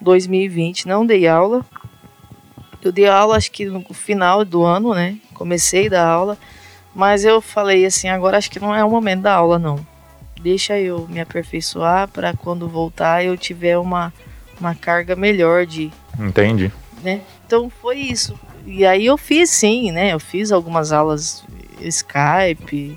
[0.00, 1.64] 2020 não dei aula.
[2.82, 5.16] Eu dei aula acho que no final do ano, né?
[5.32, 6.36] Comecei da aula,
[6.94, 9.78] mas eu falei assim, agora acho que não é o momento da aula não.
[10.42, 14.12] Deixa eu me aperfeiçoar para quando voltar eu tiver uma
[14.60, 15.90] uma carga melhor de.
[16.18, 16.72] Entendi.
[17.02, 17.20] Né?
[17.46, 18.38] Então foi isso.
[18.66, 20.12] E aí eu fiz sim, né?
[20.12, 21.44] Eu fiz algumas aulas
[21.80, 22.96] Skype,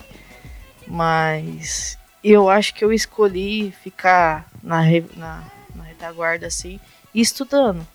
[0.88, 4.82] mas eu acho que eu escolhi ficar na,
[5.16, 5.44] na,
[5.76, 6.80] na retaguarda assim
[7.14, 7.86] estudando.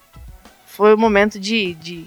[0.67, 2.07] Foi o momento de, de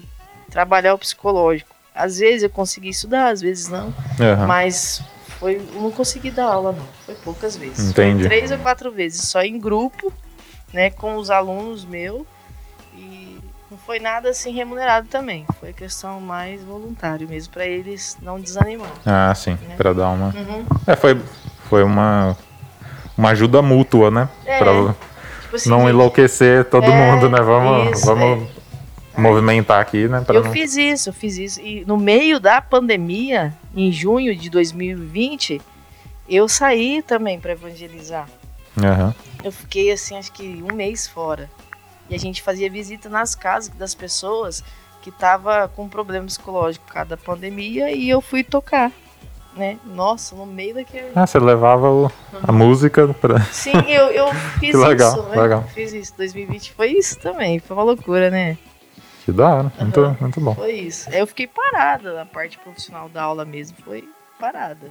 [0.50, 1.74] trabalhar o psicológico.
[1.94, 3.86] Às vezes eu consegui estudar, às vezes não.
[3.86, 4.46] Uhum.
[4.46, 5.02] Mas
[5.38, 6.86] foi, não consegui dar aula, não.
[7.04, 7.90] Foi poucas vezes.
[7.90, 8.20] Entendi.
[8.20, 10.12] Foi três ou quatro vezes, só em grupo
[10.72, 12.26] né, com os alunos meu
[12.96, 13.38] e
[13.70, 15.44] não foi nada assim remunerado também.
[15.60, 18.92] Foi questão mais voluntário mesmo para eles não desanimar.
[19.04, 19.74] Ah, sim, né?
[19.76, 20.26] para dar uma.
[20.28, 20.66] Uhum.
[20.86, 21.20] É, foi
[21.68, 22.36] foi uma
[23.16, 24.28] uma ajuda mútua, né?
[24.44, 24.72] É, pra
[25.42, 27.40] tipo assim, não enlouquecer todo é, mundo, né?
[27.40, 28.48] Vamos isso, vamos
[29.16, 29.20] é.
[29.20, 30.24] movimentar aqui, né?
[30.28, 30.52] eu não...
[30.52, 35.60] fiz isso, eu fiz isso e no meio da pandemia, em junho de 2020,
[36.28, 38.28] eu saí também para evangelizar.
[38.76, 39.14] Uhum.
[39.42, 41.48] Eu fiquei assim, acho que um mês fora.
[42.08, 44.62] E a gente fazia visita nas casas das pessoas
[45.02, 48.90] que tava com problema psicológico por causa da pandemia e eu fui tocar.
[49.56, 49.78] né?
[49.84, 51.12] Nossa, no meio daquele.
[51.14, 52.10] Ah, você levava o,
[52.42, 53.40] a música pra.
[53.46, 54.28] Sim, eu, eu
[54.60, 55.40] fiz Que legal, isso, né?
[55.42, 55.64] legal.
[55.74, 56.14] Fiz isso.
[56.16, 57.58] 2020 foi isso também.
[57.58, 58.56] Foi uma loucura, né?
[59.24, 59.72] Que da hora.
[59.80, 60.16] Muito, Aham.
[60.20, 60.54] muito bom.
[60.54, 61.08] Foi isso.
[61.10, 63.76] Eu fiquei parada na parte profissional da aula mesmo.
[63.84, 64.90] Foi parada.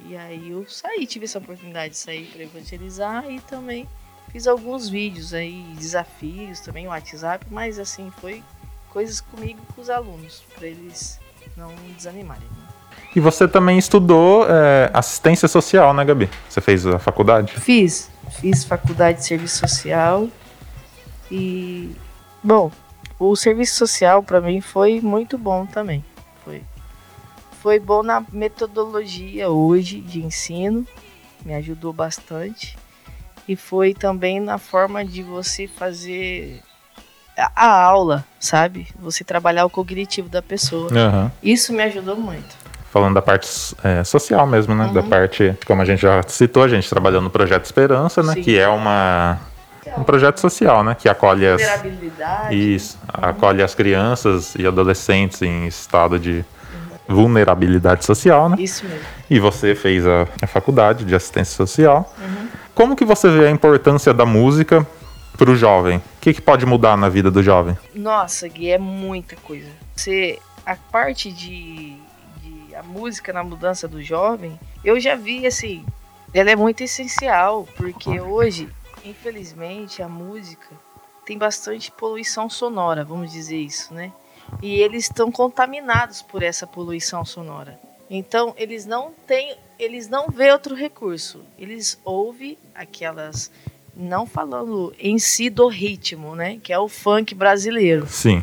[0.00, 3.88] E aí eu saí, tive essa oportunidade de sair para evangelizar e também
[4.34, 8.42] fiz alguns vídeos aí, desafios também, WhatsApp, mas assim, foi
[8.90, 11.20] coisas comigo e com os alunos, para eles
[11.56, 12.42] não desanimarem.
[12.42, 12.68] né?
[13.14, 16.28] E você também estudou é, assistência social, né, Gabi?
[16.48, 17.52] Você fez a faculdade?
[17.52, 20.26] Fiz, fiz faculdade de serviço social
[21.30, 21.94] e
[22.42, 22.72] bom,
[23.20, 26.04] o serviço social para mim foi muito bom também.
[26.44, 26.60] Foi
[27.62, 30.84] foi bom na metodologia hoje de ensino,
[31.44, 32.76] me ajudou bastante.
[33.48, 36.60] E foi também na forma de você fazer
[37.36, 38.86] a, aula, sabe?
[39.00, 40.90] Você trabalhar o cognitivo da pessoa.
[40.96, 41.30] Aham.
[41.42, 42.64] Isso me ajudou muito.
[42.90, 43.48] Falando da parte
[43.82, 44.88] é, social mesmo, né?
[44.94, 45.08] Da Uhum.
[45.08, 48.34] parte, como a gente já citou, a gente trabalhou no Projeto Esperança, né?
[48.34, 48.42] Sim.
[48.42, 49.40] Que é uma,
[49.98, 50.94] um projeto social, né?
[50.98, 52.74] Que acolhe as, Vulnerabilidade.
[52.74, 56.44] isso, acolhe as crianças e adolescentes em estado de
[57.08, 58.56] vulnerabilidade social, né?
[58.58, 59.04] Isso mesmo.
[59.28, 62.14] E você fez a, a faculdade de assistência social.
[62.18, 62.48] Uhum.
[62.74, 64.84] Como que você vê a importância da música
[65.38, 65.98] para o jovem?
[65.98, 67.78] O que, que pode mudar na vida do jovem?
[67.94, 69.70] Nossa, Gui, é muita coisa.
[69.94, 71.96] Você, a parte de,
[72.42, 75.84] de a música na mudança do jovem, eu já vi assim,
[76.32, 78.68] ela é muito essencial, porque hoje,
[79.04, 80.66] infelizmente, a música
[81.24, 84.12] tem bastante poluição sonora, vamos dizer isso, né?
[84.60, 87.78] E eles estão contaminados por essa poluição sonora.
[88.10, 91.42] Então, eles não têm, eles não vê outro recurso.
[91.58, 93.50] Eles ouvem aquelas
[93.96, 98.42] não falando em si do ritmo, né, que é o funk brasileiro, Sim.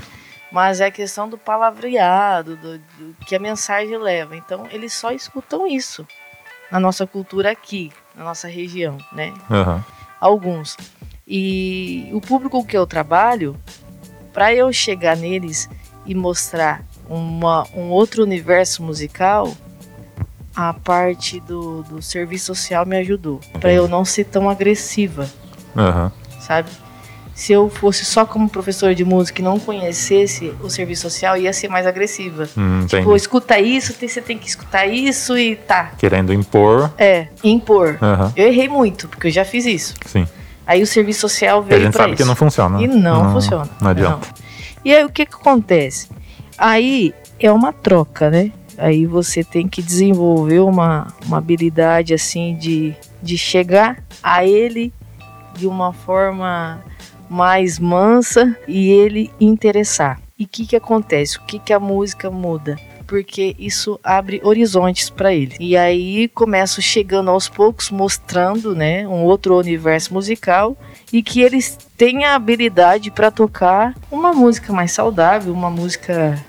[0.52, 4.36] mas é a questão do palavreado, do, do que a mensagem leva.
[4.36, 6.08] Então, eles só escutam isso
[6.72, 9.34] na nossa cultura aqui, na nossa região, né?
[9.50, 9.84] Aham.
[10.20, 10.78] alguns.
[11.28, 13.58] E o público que eu trabalho,
[14.34, 15.70] para eu chegar neles
[16.06, 19.54] e mostrar uma, um outro universo musical,
[20.56, 23.40] a parte do, do serviço social me ajudou.
[23.60, 25.30] Para eu não ser tão agressiva,
[25.76, 26.12] Aham.
[26.40, 26.70] sabe?
[27.34, 31.52] Se eu fosse só como professor de música e não conhecesse o serviço social, ia
[31.54, 32.48] ser mais agressiva.
[32.56, 32.98] Hum, entendi.
[33.04, 35.92] Tipo, escuta isso, você tem que escutar isso e tá.
[35.98, 36.92] Querendo impor.
[36.98, 37.98] É, impor.
[38.02, 38.32] Aham.
[38.36, 39.96] Eu errei muito, porque eu já fiz isso.
[40.06, 40.28] Sim.
[40.68, 42.18] Aí o serviço social E a veio gente sabe isso.
[42.22, 42.80] que não funciona.
[42.82, 43.70] E não, funciona.
[43.82, 44.28] Não adianta.
[44.86, 46.10] E aí o que que acontece?
[46.58, 48.52] Aí é uma troca, né?
[48.82, 54.92] Aí você tem que desenvolver uma, uma habilidade assim de, de chegar a ele
[55.56, 56.84] de uma forma
[57.30, 60.20] mais mansa e ele interessar.
[60.38, 61.38] E o que que acontece?
[61.38, 62.76] O que que a música muda?
[63.06, 65.56] Porque isso abre horizontes para ele.
[65.60, 70.76] E aí começo chegando aos poucos mostrando, né, um outro universo musical
[71.14, 76.44] e que eles têm a habilidade para tocar uma música mais saudável, uma música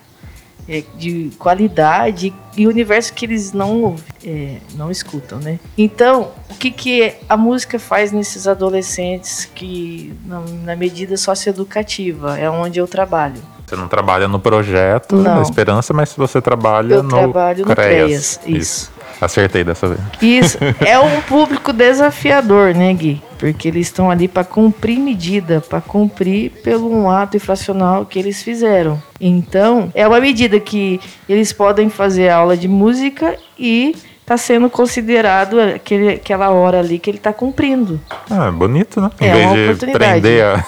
[0.68, 5.58] é, de qualidade e universo que eles não é, não escutam, né?
[5.76, 12.48] Então, o que que a música faz nesses adolescentes que na, na medida socioeducativa é
[12.48, 13.40] onde eu trabalho?
[13.72, 15.36] Você não trabalha no projeto Não.
[15.36, 18.36] da Esperança, mas você trabalha Eu no trabalho no CREAS.
[18.36, 18.92] CREAS, isso.
[19.18, 20.00] Acertei dessa vez.
[20.20, 23.22] Isso é um público desafiador, né, Gui?
[23.38, 28.42] Porque eles estão ali para cumprir medida, para cumprir pelo um ato infracional que eles
[28.42, 29.02] fizeram.
[29.18, 35.58] Então, é uma medida que eles podem fazer aula de música e tá sendo considerado
[35.58, 37.98] aquele, aquela hora ali que ele tá cumprindo.
[38.30, 39.10] Ah, é bonito, né?
[39.18, 40.20] Em É uma vez de oportunidade.
[40.20, 40.64] prender a...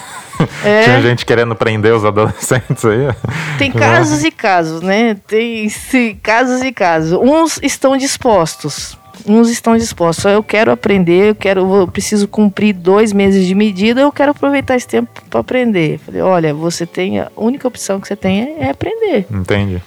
[0.64, 0.82] É.
[0.84, 3.08] Tinha gente querendo prender os adolescentes aí.
[3.58, 5.14] Tem casos e casos, né?
[5.26, 7.12] Tem sim, casos e casos.
[7.12, 8.96] Uns estão dispostos.
[9.26, 10.24] Uns estão dispostos.
[10.24, 14.76] Eu quero aprender, eu quero, eu preciso cumprir dois meses de medida, eu quero aproveitar
[14.76, 15.98] esse tempo para aprender.
[15.98, 19.26] Falei, olha, você tem a única opção que você tem é, é aprender.
[19.30, 19.82] Entendi.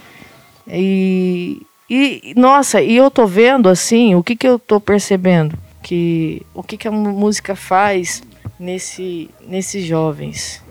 [0.68, 5.58] E, e nossa, e eu tô vendo assim, o que que eu tô percebendo
[5.88, 8.22] que o que que a música faz
[8.60, 10.62] nesse nesses jovens?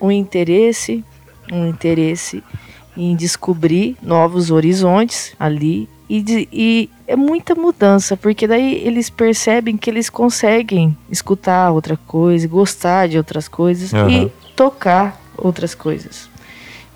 [0.00, 1.04] Um interesse,
[1.52, 2.42] um interesse
[2.96, 9.76] em descobrir novos horizontes ali e, de- e é muita mudança, porque daí eles percebem
[9.76, 14.10] que eles conseguem escutar outra coisa, gostar de outras coisas Aham.
[14.10, 16.28] e tocar outras coisas.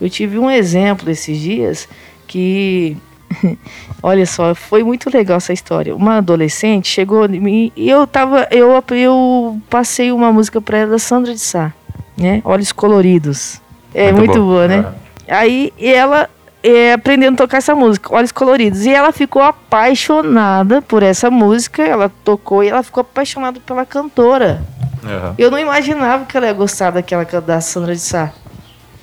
[0.01, 1.89] Eu tive um exemplo esses dias
[2.27, 2.97] que
[4.03, 5.95] Olha só, foi muito legal essa história.
[5.95, 8.47] Uma adolescente chegou em mim e eu tava.
[8.51, 11.73] Eu, eu passei uma música pra ela da Sandra de Sá,
[12.17, 12.41] né?
[12.45, 13.61] Olhos Coloridos.
[13.95, 14.87] É muito, boa, né?
[15.29, 16.29] Aí ela
[16.63, 18.85] é, aprendendo a tocar essa música, Olhos Coloridos.
[18.85, 24.63] E ela ficou apaixonada por essa música, ela tocou e ela ficou apaixonada pela cantora.
[25.03, 25.35] Uhum.
[25.39, 28.33] Eu não imaginava que ela ia gostar daquela da Sandra de Sá.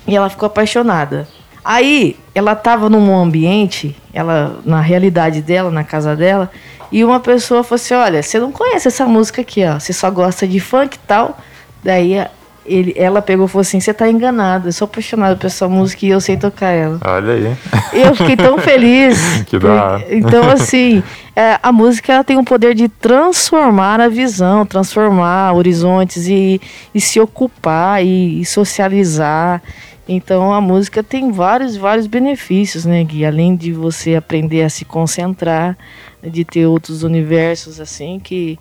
[0.06, 1.26] E ela ficou apaixonada.
[1.68, 6.48] Aí, ela estava num ambiente, ela na realidade dela, na casa dela,
[6.92, 9.80] e uma pessoa falou assim: "Olha, você não conhece essa música aqui, ó.
[9.80, 11.36] Você só gosta de funk e tal".
[11.82, 12.24] Daí
[12.68, 16.04] ele, ela pegou e falou assim: Você tá enganado, eu sou apaixonado por essa música
[16.04, 16.98] e eu sei tocar ela.
[17.04, 17.56] Olha aí.
[17.92, 19.18] Eu fiquei tão feliz.
[19.46, 21.02] que da Então, assim,
[21.34, 26.60] é, a música ela tem o poder de transformar a visão, transformar horizontes e,
[26.94, 29.62] e se ocupar e, e socializar.
[30.08, 33.24] Então a música tem vários, vários benefícios, né, Gui?
[33.24, 35.76] Além de você aprender a se concentrar,
[36.22, 38.58] de ter outros universos assim que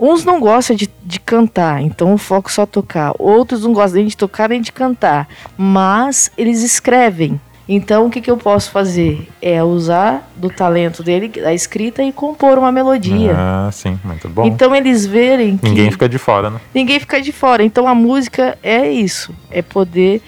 [0.00, 3.12] Uns não gostam de, de cantar, então o foco só tocar.
[3.18, 7.38] Outros não gostam nem de tocar nem de cantar, mas eles escrevem.
[7.68, 9.28] Então o que, que eu posso fazer?
[9.42, 13.34] É usar do talento dele, da escrita, e compor uma melodia.
[13.36, 14.46] Ah, sim, muito bom.
[14.46, 15.68] Então eles verem que.
[15.68, 16.60] Ninguém fica de fora, né?
[16.74, 17.62] Ninguém fica de fora.
[17.62, 19.34] Então a música é isso.
[19.50, 20.22] É poder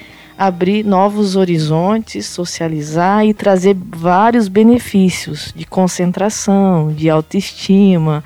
[0.46, 8.22] abrir novos horizontes, socializar e trazer vários benefícios de concentração, de autoestima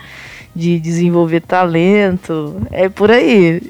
[0.57, 2.57] de desenvolver talento.
[2.73, 3.61] É por aí.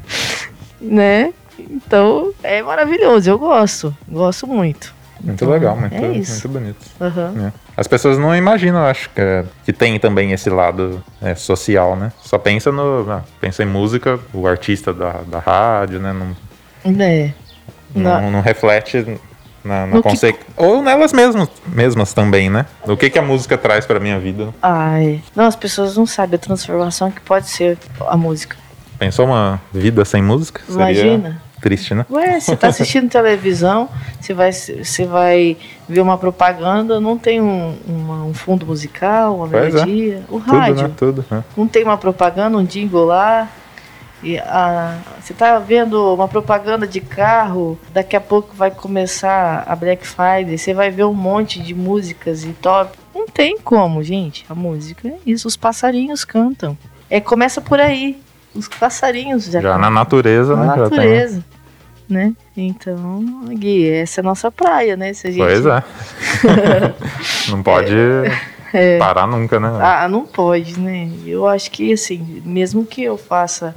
[0.80, 1.34] né?
[1.58, 3.28] Então, é maravilhoso.
[3.28, 3.94] Eu gosto.
[4.08, 4.96] Gosto muito.
[5.20, 6.86] Muito então, legal, muito, é muito bonito.
[7.00, 7.48] Uhum.
[7.48, 7.52] É.
[7.76, 12.12] As pessoas não imaginam, acho que, que tem também esse lado é, social, né?
[12.22, 13.04] Só pensa no.
[13.10, 16.12] Ah, pensa em música, o artista da, da rádio, né?
[16.12, 17.34] Não, é.
[17.94, 19.18] Não, não reflete
[19.64, 20.32] na, na conse...
[20.32, 20.38] que...
[20.56, 22.66] Ou nelas mesmas, mesmas também, né?
[22.86, 24.48] O que, que a música traz pra minha vida.
[24.62, 28.56] Ai, não, as pessoas não sabem a transformação que pode ser a música.
[28.98, 30.60] Pensou uma vida sem música?
[30.68, 31.22] Imagina.
[31.22, 32.06] Seria triste, né?
[32.10, 33.88] Ué, você tá assistindo televisão,
[34.20, 35.56] você vai, você vai
[35.88, 39.84] ver uma propaganda, não tem um, uma, um fundo musical, uma pois é.
[39.84, 40.16] melodia.
[40.16, 40.32] É.
[40.32, 40.74] O rádio.
[40.74, 40.94] Tudo, né?
[40.96, 41.42] Tudo, é.
[41.56, 43.48] Não tem uma propaganda, um jingle lá.
[44.22, 49.76] E a, você está vendo uma propaganda de carro, daqui a pouco vai começar a
[49.76, 52.98] Black Friday, você vai ver um monte de músicas e top.
[53.14, 54.44] Não tem como, gente.
[54.48, 56.76] A música é isso, os passarinhos cantam.
[57.08, 58.20] É, começa por aí.
[58.54, 60.66] Os passarinhos já, já na natureza, na né?
[60.68, 61.44] Na natureza.
[62.08, 62.32] Né?
[62.56, 65.12] Então, Gui, essa é a nossa praia, né?
[65.12, 65.44] Se a gente...
[65.44, 65.84] Pois é.
[67.50, 67.94] não pode
[68.72, 68.98] é.
[68.98, 69.68] parar nunca, né?
[69.80, 71.10] Ah, não pode, né?
[71.26, 73.76] Eu acho que, assim, mesmo que eu faça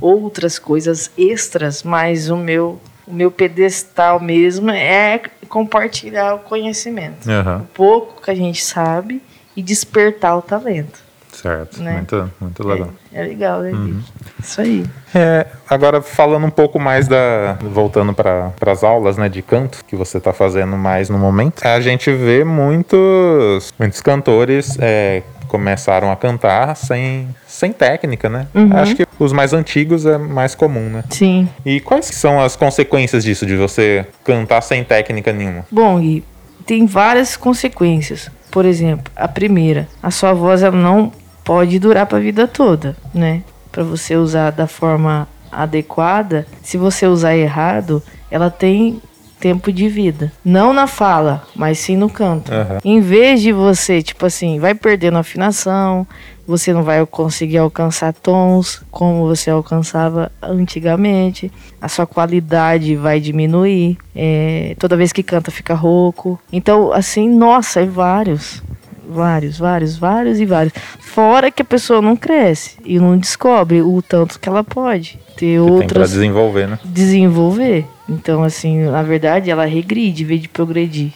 [0.00, 7.28] outras coisas extras, mas o meu o meu pedestal mesmo é compartilhar o conhecimento.
[7.28, 7.58] Uhum.
[7.58, 9.22] O pouco que a gente sabe
[9.56, 11.06] e despertar o talento.
[11.32, 11.92] Certo, né?
[11.92, 12.90] muito, muito legal.
[13.12, 13.70] É, é legal, né?
[13.70, 14.02] Uhum.
[14.40, 14.86] Isso aí.
[15.14, 17.58] É, agora, falando um pouco mais da.
[17.62, 21.78] Voltando para as aulas né, de canto que você está fazendo mais no momento, a
[21.80, 25.22] gente vê muitos, muitos cantores é,
[25.56, 28.46] começaram a cantar sem, sem técnica, né?
[28.54, 28.76] Uhum.
[28.76, 31.04] Acho que os mais antigos é mais comum, né?
[31.08, 31.48] Sim.
[31.64, 35.64] E quais são as consequências disso, de você cantar sem técnica nenhuma?
[35.70, 36.22] Bom, e
[36.66, 38.30] tem várias consequências.
[38.50, 41.10] Por exemplo, a primeira, a sua voz ela não
[41.42, 43.42] pode durar para a vida toda, né?
[43.72, 49.00] Para você usar da forma adequada, se você usar errado, ela tem
[49.46, 50.32] tempo de vida.
[50.44, 52.50] Não na fala, mas sim no canto.
[52.50, 52.78] Uhum.
[52.84, 56.04] Em vez de você, tipo assim, vai perdendo afinação,
[56.44, 63.96] você não vai conseguir alcançar tons como você alcançava antigamente, a sua qualidade vai diminuir,
[64.16, 66.40] é, toda vez que canta fica rouco.
[66.52, 68.64] Então, assim, nossa, é vários.
[69.08, 70.72] Vários, vários, vários e vários.
[71.00, 75.60] Fora que a pessoa não cresce e não descobre o tanto que ela pode ter
[75.60, 75.78] outras.
[75.80, 76.78] Tem pra desenvolver, né?
[76.84, 77.86] Desenvolver.
[78.08, 81.12] Então, assim, na verdade, ela regride em vez de progredir.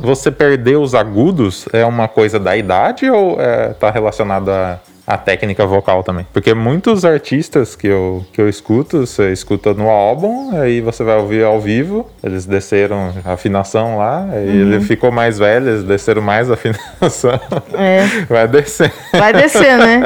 [0.00, 4.50] Você perder os agudos é uma coisa da idade ou é, tá relacionado
[5.10, 6.24] a técnica vocal também.
[6.32, 11.16] Porque muitos artistas que eu, que eu escuto, você escuta no álbum, aí você vai
[11.16, 14.72] ouvir ao vivo, eles desceram a afinação lá, aí uhum.
[14.72, 17.40] ele ficou mais velho, eles desceram mais a afinação.
[17.72, 18.04] É.
[18.28, 18.92] Vai descer.
[19.12, 20.02] Vai descer, né?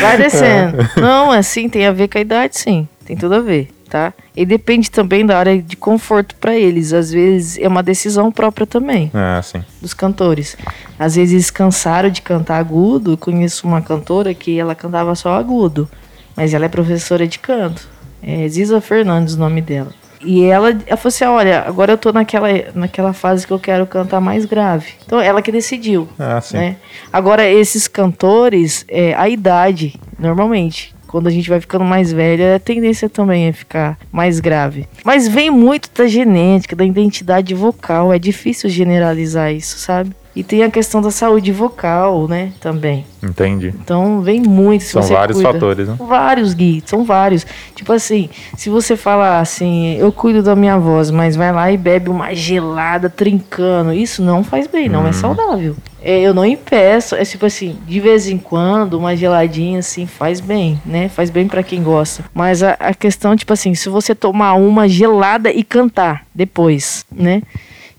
[0.00, 0.82] Vai descendo.
[0.96, 1.00] É.
[1.00, 2.88] Não, assim, tem a ver com a idade, sim.
[3.04, 4.12] Tem tudo a ver tá?
[4.36, 6.92] E depende também da área de conforto para eles.
[6.92, 9.10] Às vezes é uma decisão própria também.
[9.14, 9.64] Ah, sim.
[9.80, 10.56] Dos cantores.
[10.98, 13.12] Às vezes cansaram de cantar agudo.
[13.12, 15.88] Eu conheço uma cantora que ela cantava só agudo,
[16.36, 17.88] mas ela é professora de canto.
[18.22, 19.92] É Ziza Fernandes o nome dela.
[20.20, 23.86] E ela, ela falou assim: olha, agora eu tô naquela, naquela fase que eu quero
[23.86, 24.94] cantar mais grave.
[25.04, 26.08] Então, ela que decidiu.
[26.18, 26.56] Ah, sim.
[26.56, 26.76] Né?
[27.12, 32.60] Agora, esses cantores, é, a idade, normalmente, quando a gente vai ficando mais velha, a
[32.60, 34.86] tendência também é ficar mais grave.
[35.04, 38.12] Mas vem muito da genética, da identidade vocal.
[38.12, 40.14] É difícil generalizar isso, sabe?
[40.36, 42.52] E tem a questão da saúde vocal, né?
[42.60, 43.04] Também.
[43.20, 43.74] Entendi.
[43.82, 44.84] Então vem muito.
[44.84, 45.52] São vários cuida.
[45.52, 45.96] fatores, né?
[45.98, 47.44] Vários, Gui, são vários.
[47.74, 51.76] Tipo assim, se você falar assim, eu cuido da minha voz, mas vai lá e
[51.76, 55.74] bebe uma gelada trincando, isso não faz bem, não é saudável.
[56.08, 60.40] É, eu não impeço, é tipo assim, de vez em quando, uma geladinha assim faz
[60.40, 61.06] bem, né?
[61.10, 62.24] Faz bem pra quem gosta.
[62.32, 67.42] Mas a, a questão, tipo assim, se você tomar uma gelada e cantar depois, né?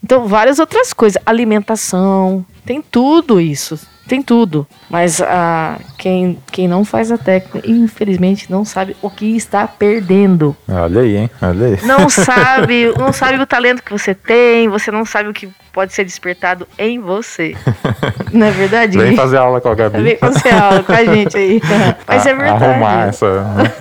[0.03, 1.21] Então, várias outras coisas.
[1.23, 3.79] Alimentação, tem tudo isso.
[4.07, 4.65] Tem tudo.
[4.89, 10.55] Mas a, quem, quem não faz a técnica, infelizmente, não sabe o que está perdendo.
[10.67, 11.29] Olha aí, hein?
[11.41, 11.77] Olha aí.
[11.83, 15.93] Não sabe, não sabe o talento que você tem, você não sabe o que pode
[15.93, 17.55] ser despertado em você.
[18.33, 18.97] Não é verdade?
[18.97, 20.01] Vem fazer aula com a Gabi.
[20.01, 21.61] Vem fazer aula com a gente aí.
[22.07, 22.63] Mas é A- verdade.
[22.65, 23.43] Arrumar essa.
[23.43, 23.71] né?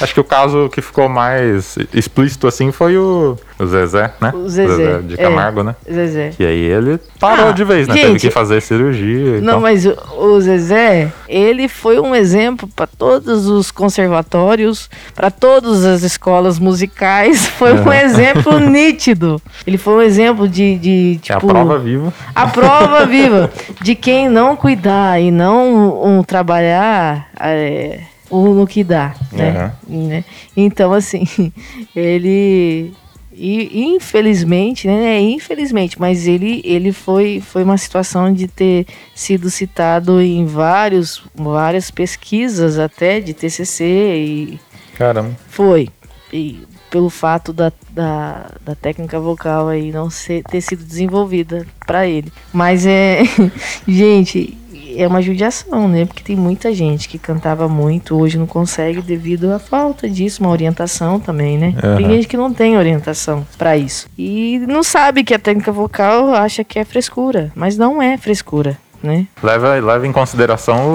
[0.00, 4.32] Acho que o caso que ficou mais explícito assim foi o, o Zezé, né?
[4.34, 5.16] O Zezé, de é.
[5.16, 5.76] Camargo, né?
[5.90, 6.32] Zezé.
[6.38, 7.94] E aí ele parou Ah, de vez, né?
[7.94, 9.40] Teve gente, que fazer cirurgia.
[9.40, 15.84] Não, mas o, o Zezé, ele foi um exemplo para todos os conservatórios, para todas
[15.84, 17.46] as escolas musicais.
[17.58, 19.40] Foi um exemplo nítido.
[19.66, 22.12] Ele foi um exemplo de, de É a tipo, prova viva.
[22.34, 28.84] a prova viva de quem não cuidar e não um, trabalhar é, o no que
[28.84, 29.72] dá, né?
[29.88, 30.24] Né?
[30.56, 31.52] Então, assim,
[31.94, 32.92] ele.
[33.40, 35.20] E, infelizmente, né?
[35.20, 41.90] Infelizmente, mas ele, ele foi, foi uma situação de ter sido citado em vários, várias
[41.90, 44.60] pesquisas até de TCC e
[44.96, 45.36] Caramba.
[45.48, 45.88] foi.
[46.32, 46.60] E
[46.90, 52.32] pelo fato da, da, da técnica vocal aí não ser, ter sido desenvolvida para ele.
[52.52, 53.22] Mas é.
[53.86, 54.58] gente,
[55.02, 56.04] é uma judiação, né?
[56.04, 60.50] Porque tem muita gente que cantava muito, hoje não consegue devido à falta disso, uma
[60.50, 61.74] orientação também, né?
[61.96, 62.14] Tem Aham.
[62.14, 64.08] gente que não tem orientação para isso.
[64.18, 68.76] E não sabe que a técnica vocal acha que é frescura, mas não é frescura.
[69.00, 69.28] Né?
[69.40, 70.88] Leva, leva em consideração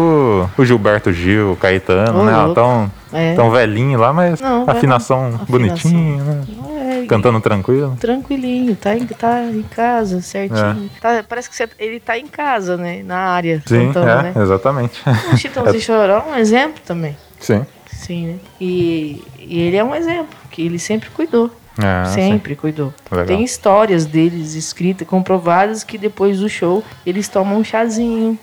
[0.58, 2.34] o, o Gilberto Gil, o Caetano, Ô, né?
[2.54, 3.34] Tão, É.
[3.34, 5.40] tão velhinho lá, mas Não, vai afinação lá.
[5.48, 6.42] bonitinha, né?
[7.14, 7.96] É, Cantando tranquilo.
[8.00, 10.90] tranquilinho, tá em, tá em casa, certinho.
[11.00, 13.04] Tá- parece que você- ele tá em casa, né?
[13.04, 13.70] Na área, É.
[13.70, 14.34] Sim, cantando, é, né?
[14.42, 15.02] exatamente.
[15.34, 17.16] O Chitãozinho Chororó é um exemplo também.
[17.40, 17.66] Sim.
[17.92, 18.36] Sim, né?
[18.60, 21.50] E, e ele é um exemplo, que ele sempre cuidou.
[21.82, 22.32] É, sim.
[22.34, 22.94] sempre cuidou.
[23.12, 23.26] Legal.
[23.26, 28.38] Tem histórias deles escritas, comprovadas, que depois do show eles tomam um chazinho.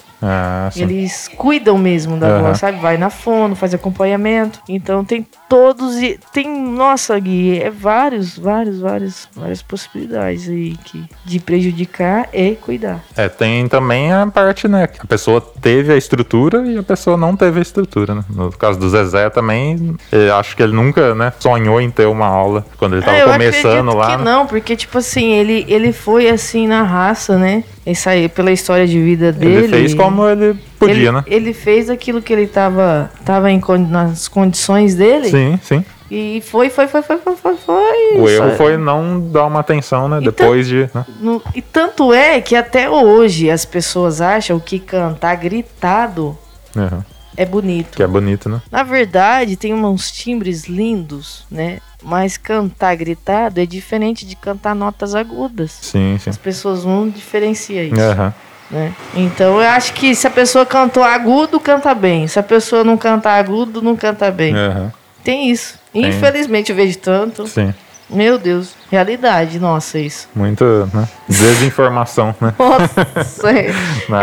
[0.73, 0.83] Sim.
[0.83, 2.79] Eles cuidam mesmo da voz, sabe?
[2.79, 4.61] Vai na fono, faz acompanhamento.
[4.69, 11.05] Então tem todos e tem, nossa, Gui, é vários, vários, vários, várias possibilidades aí que
[11.25, 13.01] de prejudicar e cuidar.
[13.17, 14.87] É, tem também a parte, né?
[14.87, 18.25] Que a pessoa teve a estrutura e a pessoa não teve a estrutura, né?
[18.31, 22.27] No caso do Zezé também, eu acho que ele nunca, né, sonhou em ter uma
[22.27, 24.11] aula quando ele tava É, eu começando lá.
[24.11, 24.25] que né?
[24.25, 27.65] não, porque tipo assim, ele ele foi assim na raça, né?
[27.87, 29.65] Isso aí, pela história de vida dele.
[29.65, 31.25] Ele fez como ele podia, ele, né?
[31.27, 35.31] Ele fez aquilo que ele tava, tava em, nas condições dele.
[35.31, 35.85] Sim, sim.
[36.11, 38.19] E foi, foi, foi, foi, foi, foi, foi.
[38.19, 40.19] O erro Só- foi não dar uma atenção, né?
[40.21, 40.91] Então- Depois de.
[40.93, 41.07] né?
[41.21, 46.37] No- e tanto é que até hoje as pessoas acham que cantar gritado
[46.77, 47.03] Uhum.
[47.41, 47.97] É bonito.
[47.97, 48.61] Que é bonito, né?
[48.71, 51.79] Na verdade, tem uns timbres lindos, né?
[52.03, 55.71] Mas cantar gritado é diferente de cantar notas agudas.
[55.81, 56.29] Sim, sim.
[56.29, 58.35] As pessoas não diferenciam isso, Aham.
[58.71, 58.93] né?
[59.15, 62.29] Então eu acho que se a pessoa cantou agudo, canta bem.
[62.29, 64.55] Se a pessoa não cantar agudo, não canta bem.
[64.55, 64.93] Aham.
[65.25, 65.79] Tem isso.
[65.95, 67.47] Infelizmente eu vejo tanto.
[67.47, 67.73] Sim.
[68.13, 70.29] Meu Deus, realidade, nossa, isso.
[70.35, 71.09] Muito, né?
[71.29, 72.53] Desinformação, né?
[72.59, 73.71] Nossa, é,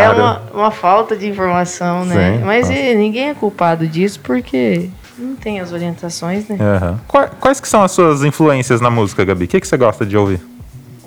[0.04, 2.38] é uma, uma falta de informação, né?
[2.40, 2.80] Sim, Mas nossa.
[2.80, 6.58] eh, ninguém é culpado disso porque não tem as orientações, né?
[6.60, 7.00] Aham.
[7.08, 9.46] Qua- Quais que são as suas influências na música, Gabi?
[9.46, 10.40] O que, que você gosta de ouvir?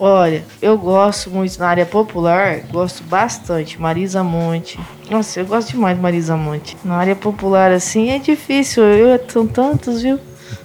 [0.03, 3.79] Olha, eu gosto muito na área popular, gosto bastante.
[3.79, 4.81] Marisa Monte.
[5.11, 6.75] Nossa, eu gosto demais de Marisa Monte.
[6.83, 8.83] Na área popular, assim, é difícil.
[8.83, 10.19] Eu, são tantos, viu?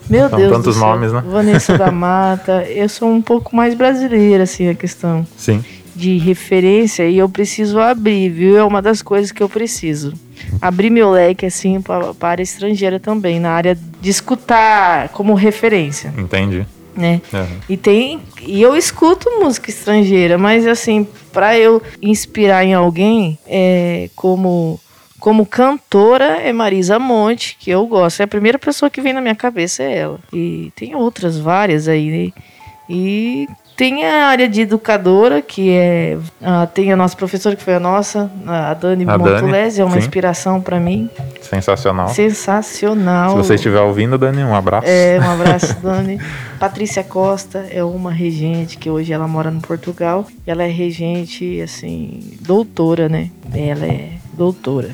[0.10, 0.52] Meu São Deus.
[0.52, 1.24] tantos nomes, né?
[1.26, 2.64] Vanessa da Mata.
[2.64, 5.64] Eu sou um pouco mais brasileira, assim, a questão Sim.
[5.96, 8.58] de referência e eu preciso abrir, viu?
[8.58, 10.14] É uma das coisas que eu preciso.
[10.62, 16.66] Abrir meu leque, assim, para área estrangeira também, na área de escutar como referência, Entendi.
[16.96, 17.22] né?
[17.34, 17.48] Aham.
[17.70, 18.20] E tem.
[18.42, 24.80] E eu escuto música estrangeira, mas assim, pra eu inspirar em alguém, é, como,
[25.26, 28.20] como cantora, é Marisa Monte, que eu gosto.
[28.20, 30.20] É a primeira pessoa que vem na minha cabeça é ela.
[30.32, 32.44] E tem outras várias aí, né?
[32.88, 36.16] E Tem a área de educadora, que é.
[36.44, 39.98] ah, tem a nossa professora, que foi a nossa, a Dani A é uma sim.
[39.98, 41.10] inspiração pra mim.
[41.42, 42.10] Sensacional.
[42.10, 43.32] Sensacional.
[43.32, 44.88] Se você estiver ouvindo, Dani, um abraço.
[44.88, 46.22] É, um abraço, Dani.
[46.60, 50.28] Patrícia Costa é uma regente que hoje ela mora no Portugal.
[50.46, 53.32] Ela é regente, assim, doutora, né?
[53.52, 54.90] Ela é doutora.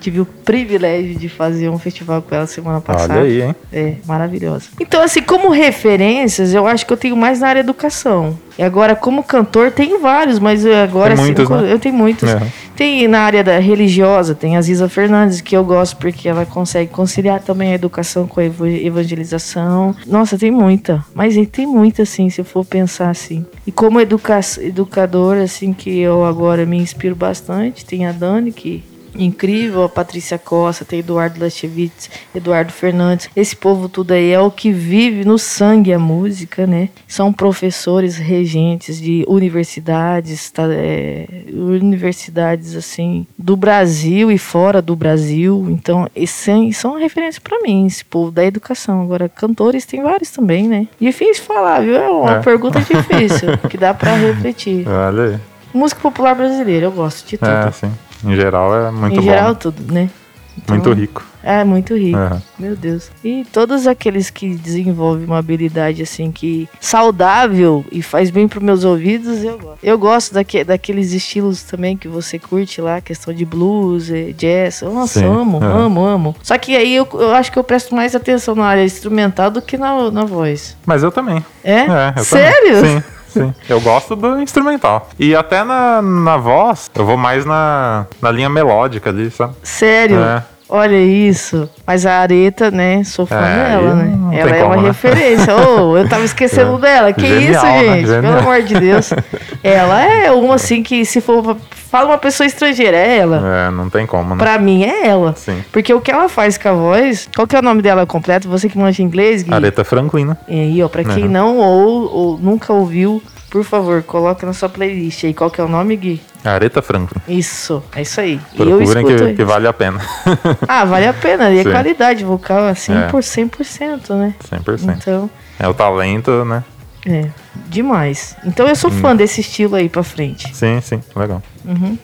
[0.00, 3.14] Tive o privilégio de fazer um festival com ela semana passada.
[3.14, 3.56] Olha aí, hein?
[3.72, 4.66] É, maravilhosa.
[4.78, 8.38] Então, assim, como referências, eu acho que eu tenho mais na área educação.
[8.58, 11.72] E agora, como cantor, tem vários, mas eu agora, Tem muitos, assim, né?
[11.72, 12.28] eu tenho muitos.
[12.28, 12.42] É.
[12.78, 16.92] Tem na área da religiosa, tem a Ziza Fernandes, que eu gosto porque ela consegue
[16.92, 19.96] conciliar também a educação com a evangelização.
[20.06, 21.04] Nossa, tem muita.
[21.12, 23.44] Mas tem muita, assim, se eu for pensar assim.
[23.66, 28.84] E como educa educadora, assim, que eu agora me inspiro bastante, tem a Dani, que
[29.18, 33.28] incrível, a Patrícia Costa, tem Eduardo Lachevitz, Eduardo Fernandes.
[33.34, 36.88] Esse povo tudo aí é o que vive no sangue a música, né?
[37.06, 45.66] São professores regentes de universidades, tá, é, universidades assim do Brasil e fora do Brasil.
[45.70, 49.02] Então, esse, são uma referência para mim, esse povo da educação.
[49.02, 50.86] Agora, cantores tem vários também, né?
[51.00, 51.96] Difícil falar, viu?
[51.96, 52.40] É uma É.
[52.40, 54.86] pergunta difícil, que dá para refletir.
[54.88, 55.38] Aí.
[55.74, 57.48] Música popular brasileira, eu gosto de tudo.
[57.50, 57.90] É, sim.
[58.24, 59.22] Em geral é muito em bom.
[59.22, 60.10] geral, tudo, né?
[60.58, 61.24] Então, muito rico.
[61.42, 62.18] É, muito rico.
[62.18, 62.42] Aham.
[62.58, 63.10] Meu Deus.
[63.22, 68.82] E todos aqueles que desenvolvem uma habilidade assim que saudável e faz bem para meus
[68.84, 69.78] ouvidos, eu gosto.
[69.80, 74.82] Eu gosto daque, daqueles estilos também que você curte lá, questão de blues, eh, jazz.
[74.82, 75.84] Nossa, Sim, amo, aham.
[75.86, 76.36] amo, amo.
[76.42, 79.62] Só que aí eu, eu acho que eu presto mais atenção na área instrumental do
[79.62, 80.76] que na, na voz.
[80.84, 81.44] Mas eu também.
[81.62, 81.82] É?
[81.82, 82.74] É, eu Sério?
[82.80, 83.00] Também.
[83.00, 83.54] Sim, sim.
[83.68, 85.08] Eu gosto do instrumental.
[85.18, 89.54] E até na, na voz, eu vou mais na, na linha melódica ali, sabe?
[89.62, 90.18] Sério?
[90.20, 90.42] É.
[90.70, 91.66] Olha isso.
[91.86, 93.02] Mas a Areta, né?
[93.02, 94.38] Sou fã É, dela, né?
[94.38, 94.88] Ela é uma né?
[94.88, 95.56] referência.
[95.56, 97.10] Ô, eu tava esquecendo dela.
[97.10, 97.78] Que Genial, isso, né?
[97.94, 98.06] gente?
[98.06, 98.22] Genial.
[98.22, 99.10] Pelo amor de Deus.
[99.64, 101.56] Ela é uma assim que se for.
[101.90, 103.42] Fala uma pessoa estrangeira, é ela.
[103.68, 104.36] É, não tem como, né?
[104.38, 105.34] Pra mim é ela.
[105.36, 105.64] Sim.
[105.72, 107.28] Porque o que ela faz com a voz.
[107.34, 108.48] Qual que é o nome dela completo?
[108.48, 109.54] Você que manja inglês, Gui?
[109.54, 110.36] Aretha Franklin, né?
[110.46, 111.30] E aí, ó, pra quem Uhum.
[111.30, 115.32] não ou, ou nunca ouviu, por favor, coloca na sua playlist aí.
[115.32, 116.20] Qual que é o nome, Gui?
[116.44, 117.20] Aretha Franklin.
[117.26, 118.38] Isso, é isso aí.
[118.54, 119.98] Procurem que, que vale a pena.
[120.68, 121.50] Ah, vale a pena.
[121.50, 121.70] E a Sim.
[121.70, 123.06] qualidade vocal, assim, É.
[123.06, 124.34] por 100%, né?
[124.50, 124.94] 100%.
[125.00, 126.62] Então, É o talento, né?
[127.06, 127.26] é,
[127.68, 128.36] demais.
[128.44, 130.54] Então eu sou fã desse estilo aí pra frente.
[130.54, 131.00] Sim, sim.
[131.16, 131.42] Legal.
[131.68, 131.98] Uhum.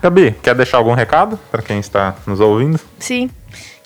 [0.00, 2.78] Gabi, quer deixar algum recado para quem está nos ouvindo?
[3.00, 3.28] Sim,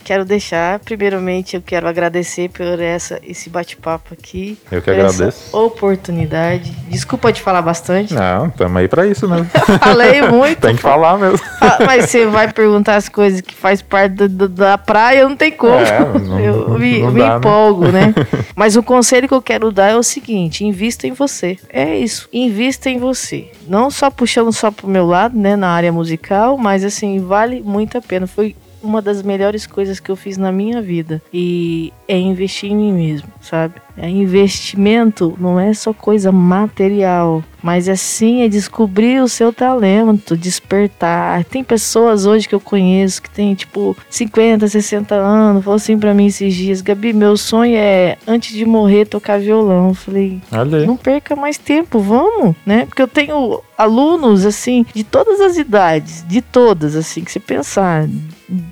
[0.02, 0.78] quero deixar.
[0.80, 4.58] Primeiramente, eu quero agradecer por essa, esse bate-papo aqui.
[4.70, 5.56] Eu que agradeço.
[5.56, 6.70] oportunidade.
[6.88, 8.12] Desculpa de falar bastante.
[8.14, 9.46] Não, estamos aí para isso mesmo.
[9.80, 10.60] Falei muito.
[10.60, 11.40] tem que falar mesmo.
[11.60, 15.50] Ah, Mas você vai perguntar as coisas que faz parte do- da praia, não tem
[15.52, 15.74] como.
[15.76, 17.36] É, não- eu me, não me dá, né?
[17.36, 18.14] empolgo, né?
[18.56, 21.58] Mas o conselho que eu quero dar é o seguinte: invista em você.
[21.68, 22.28] É isso.
[22.32, 23.50] Invista em você.
[23.68, 27.96] Não só puxando só pro meu lado, né, na área musical, mas assim, vale muito
[27.96, 28.26] a pena.
[28.26, 31.22] Foi uma das melhores coisas que eu fiz na minha vida.
[31.32, 33.74] E é investir em mim mesmo, sabe?
[33.96, 40.36] É investimento não é só coisa material, mas é sim é descobrir o seu talento,
[40.36, 41.44] despertar.
[41.44, 46.14] Tem pessoas hoje que eu conheço que tem tipo 50, 60 anos, falou assim pra
[46.14, 49.88] mim esses dias, Gabi, meu sonho é antes de morrer tocar violão.
[49.88, 50.86] Eu falei, aí.
[50.86, 52.86] não perca mais tempo, vamos, né?
[52.86, 58.08] Porque eu tenho alunos, assim, de todas as idades, de todas, assim, que você pensar.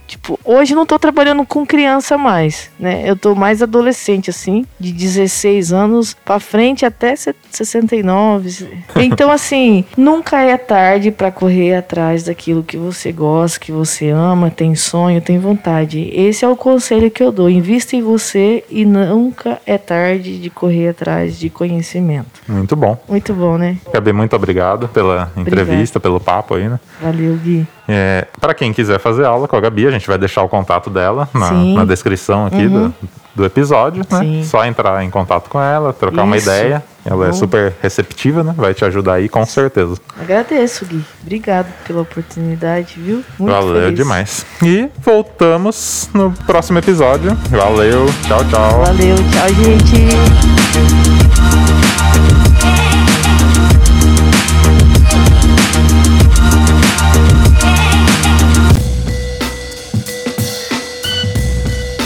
[0.07, 3.03] Tipo, hoje não tô trabalhando com criança mais, né?
[3.09, 8.69] Eu tô mais adolescente, assim, de 16 anos pra frente até se- 69.
[8.97, 14.51] Então, assim, nunca é tarde pra correr atrás daquilo que você gosta, que você ama,
[14.51, 16.11] tem sonho, tem vontade.
[16.13, 17.49] Esse é o conselho que eu dou.
[17.49, 22.41] Invista em você e nunca é tarde de correr atrás de conhecimento.
[22.49, 22.99] Muito bom.
[23.09, 23.77] Muito bom, né?
[23.93, 26.79] Gabi, muito obrigado pela entrevista, pelo papo aí, né?
[27.01, 27.67] Valeu, Gui.
[27.93, 30.89] É, para quem quiser fazer aula com a Gabi, a gente vai deixar o contato
[30.91, 32.89] dela na, na descrição aqui Uhum.
[32.89, 32.95] do,
[33.35, 34.19] do episódio, né?
[34.21, 34.45] Sim.
[34.45, 36.49] Só entrar em contato com ela, trocar uma Isso.
[36.49, 36.83] ideia.
[37.05, 38.55] Ela é super receptiva, né?
[38.57, 39.97] Vai te ajudar aí, com certeza.
[40.21, 41.03] Agradeço, Gui.
[41.23, 43.25] Obrigado pela oportunidade, viu?
[43.39, 43.97] Muito Valeu feliz.
[43.97, 44.47] demais.
[44.63, 47.35] E voltamos no próximo episódio.
[47.49, 48.85] Valeu, tchau, tchau.
[48.85, 51.10] Valeu, tchau, gente.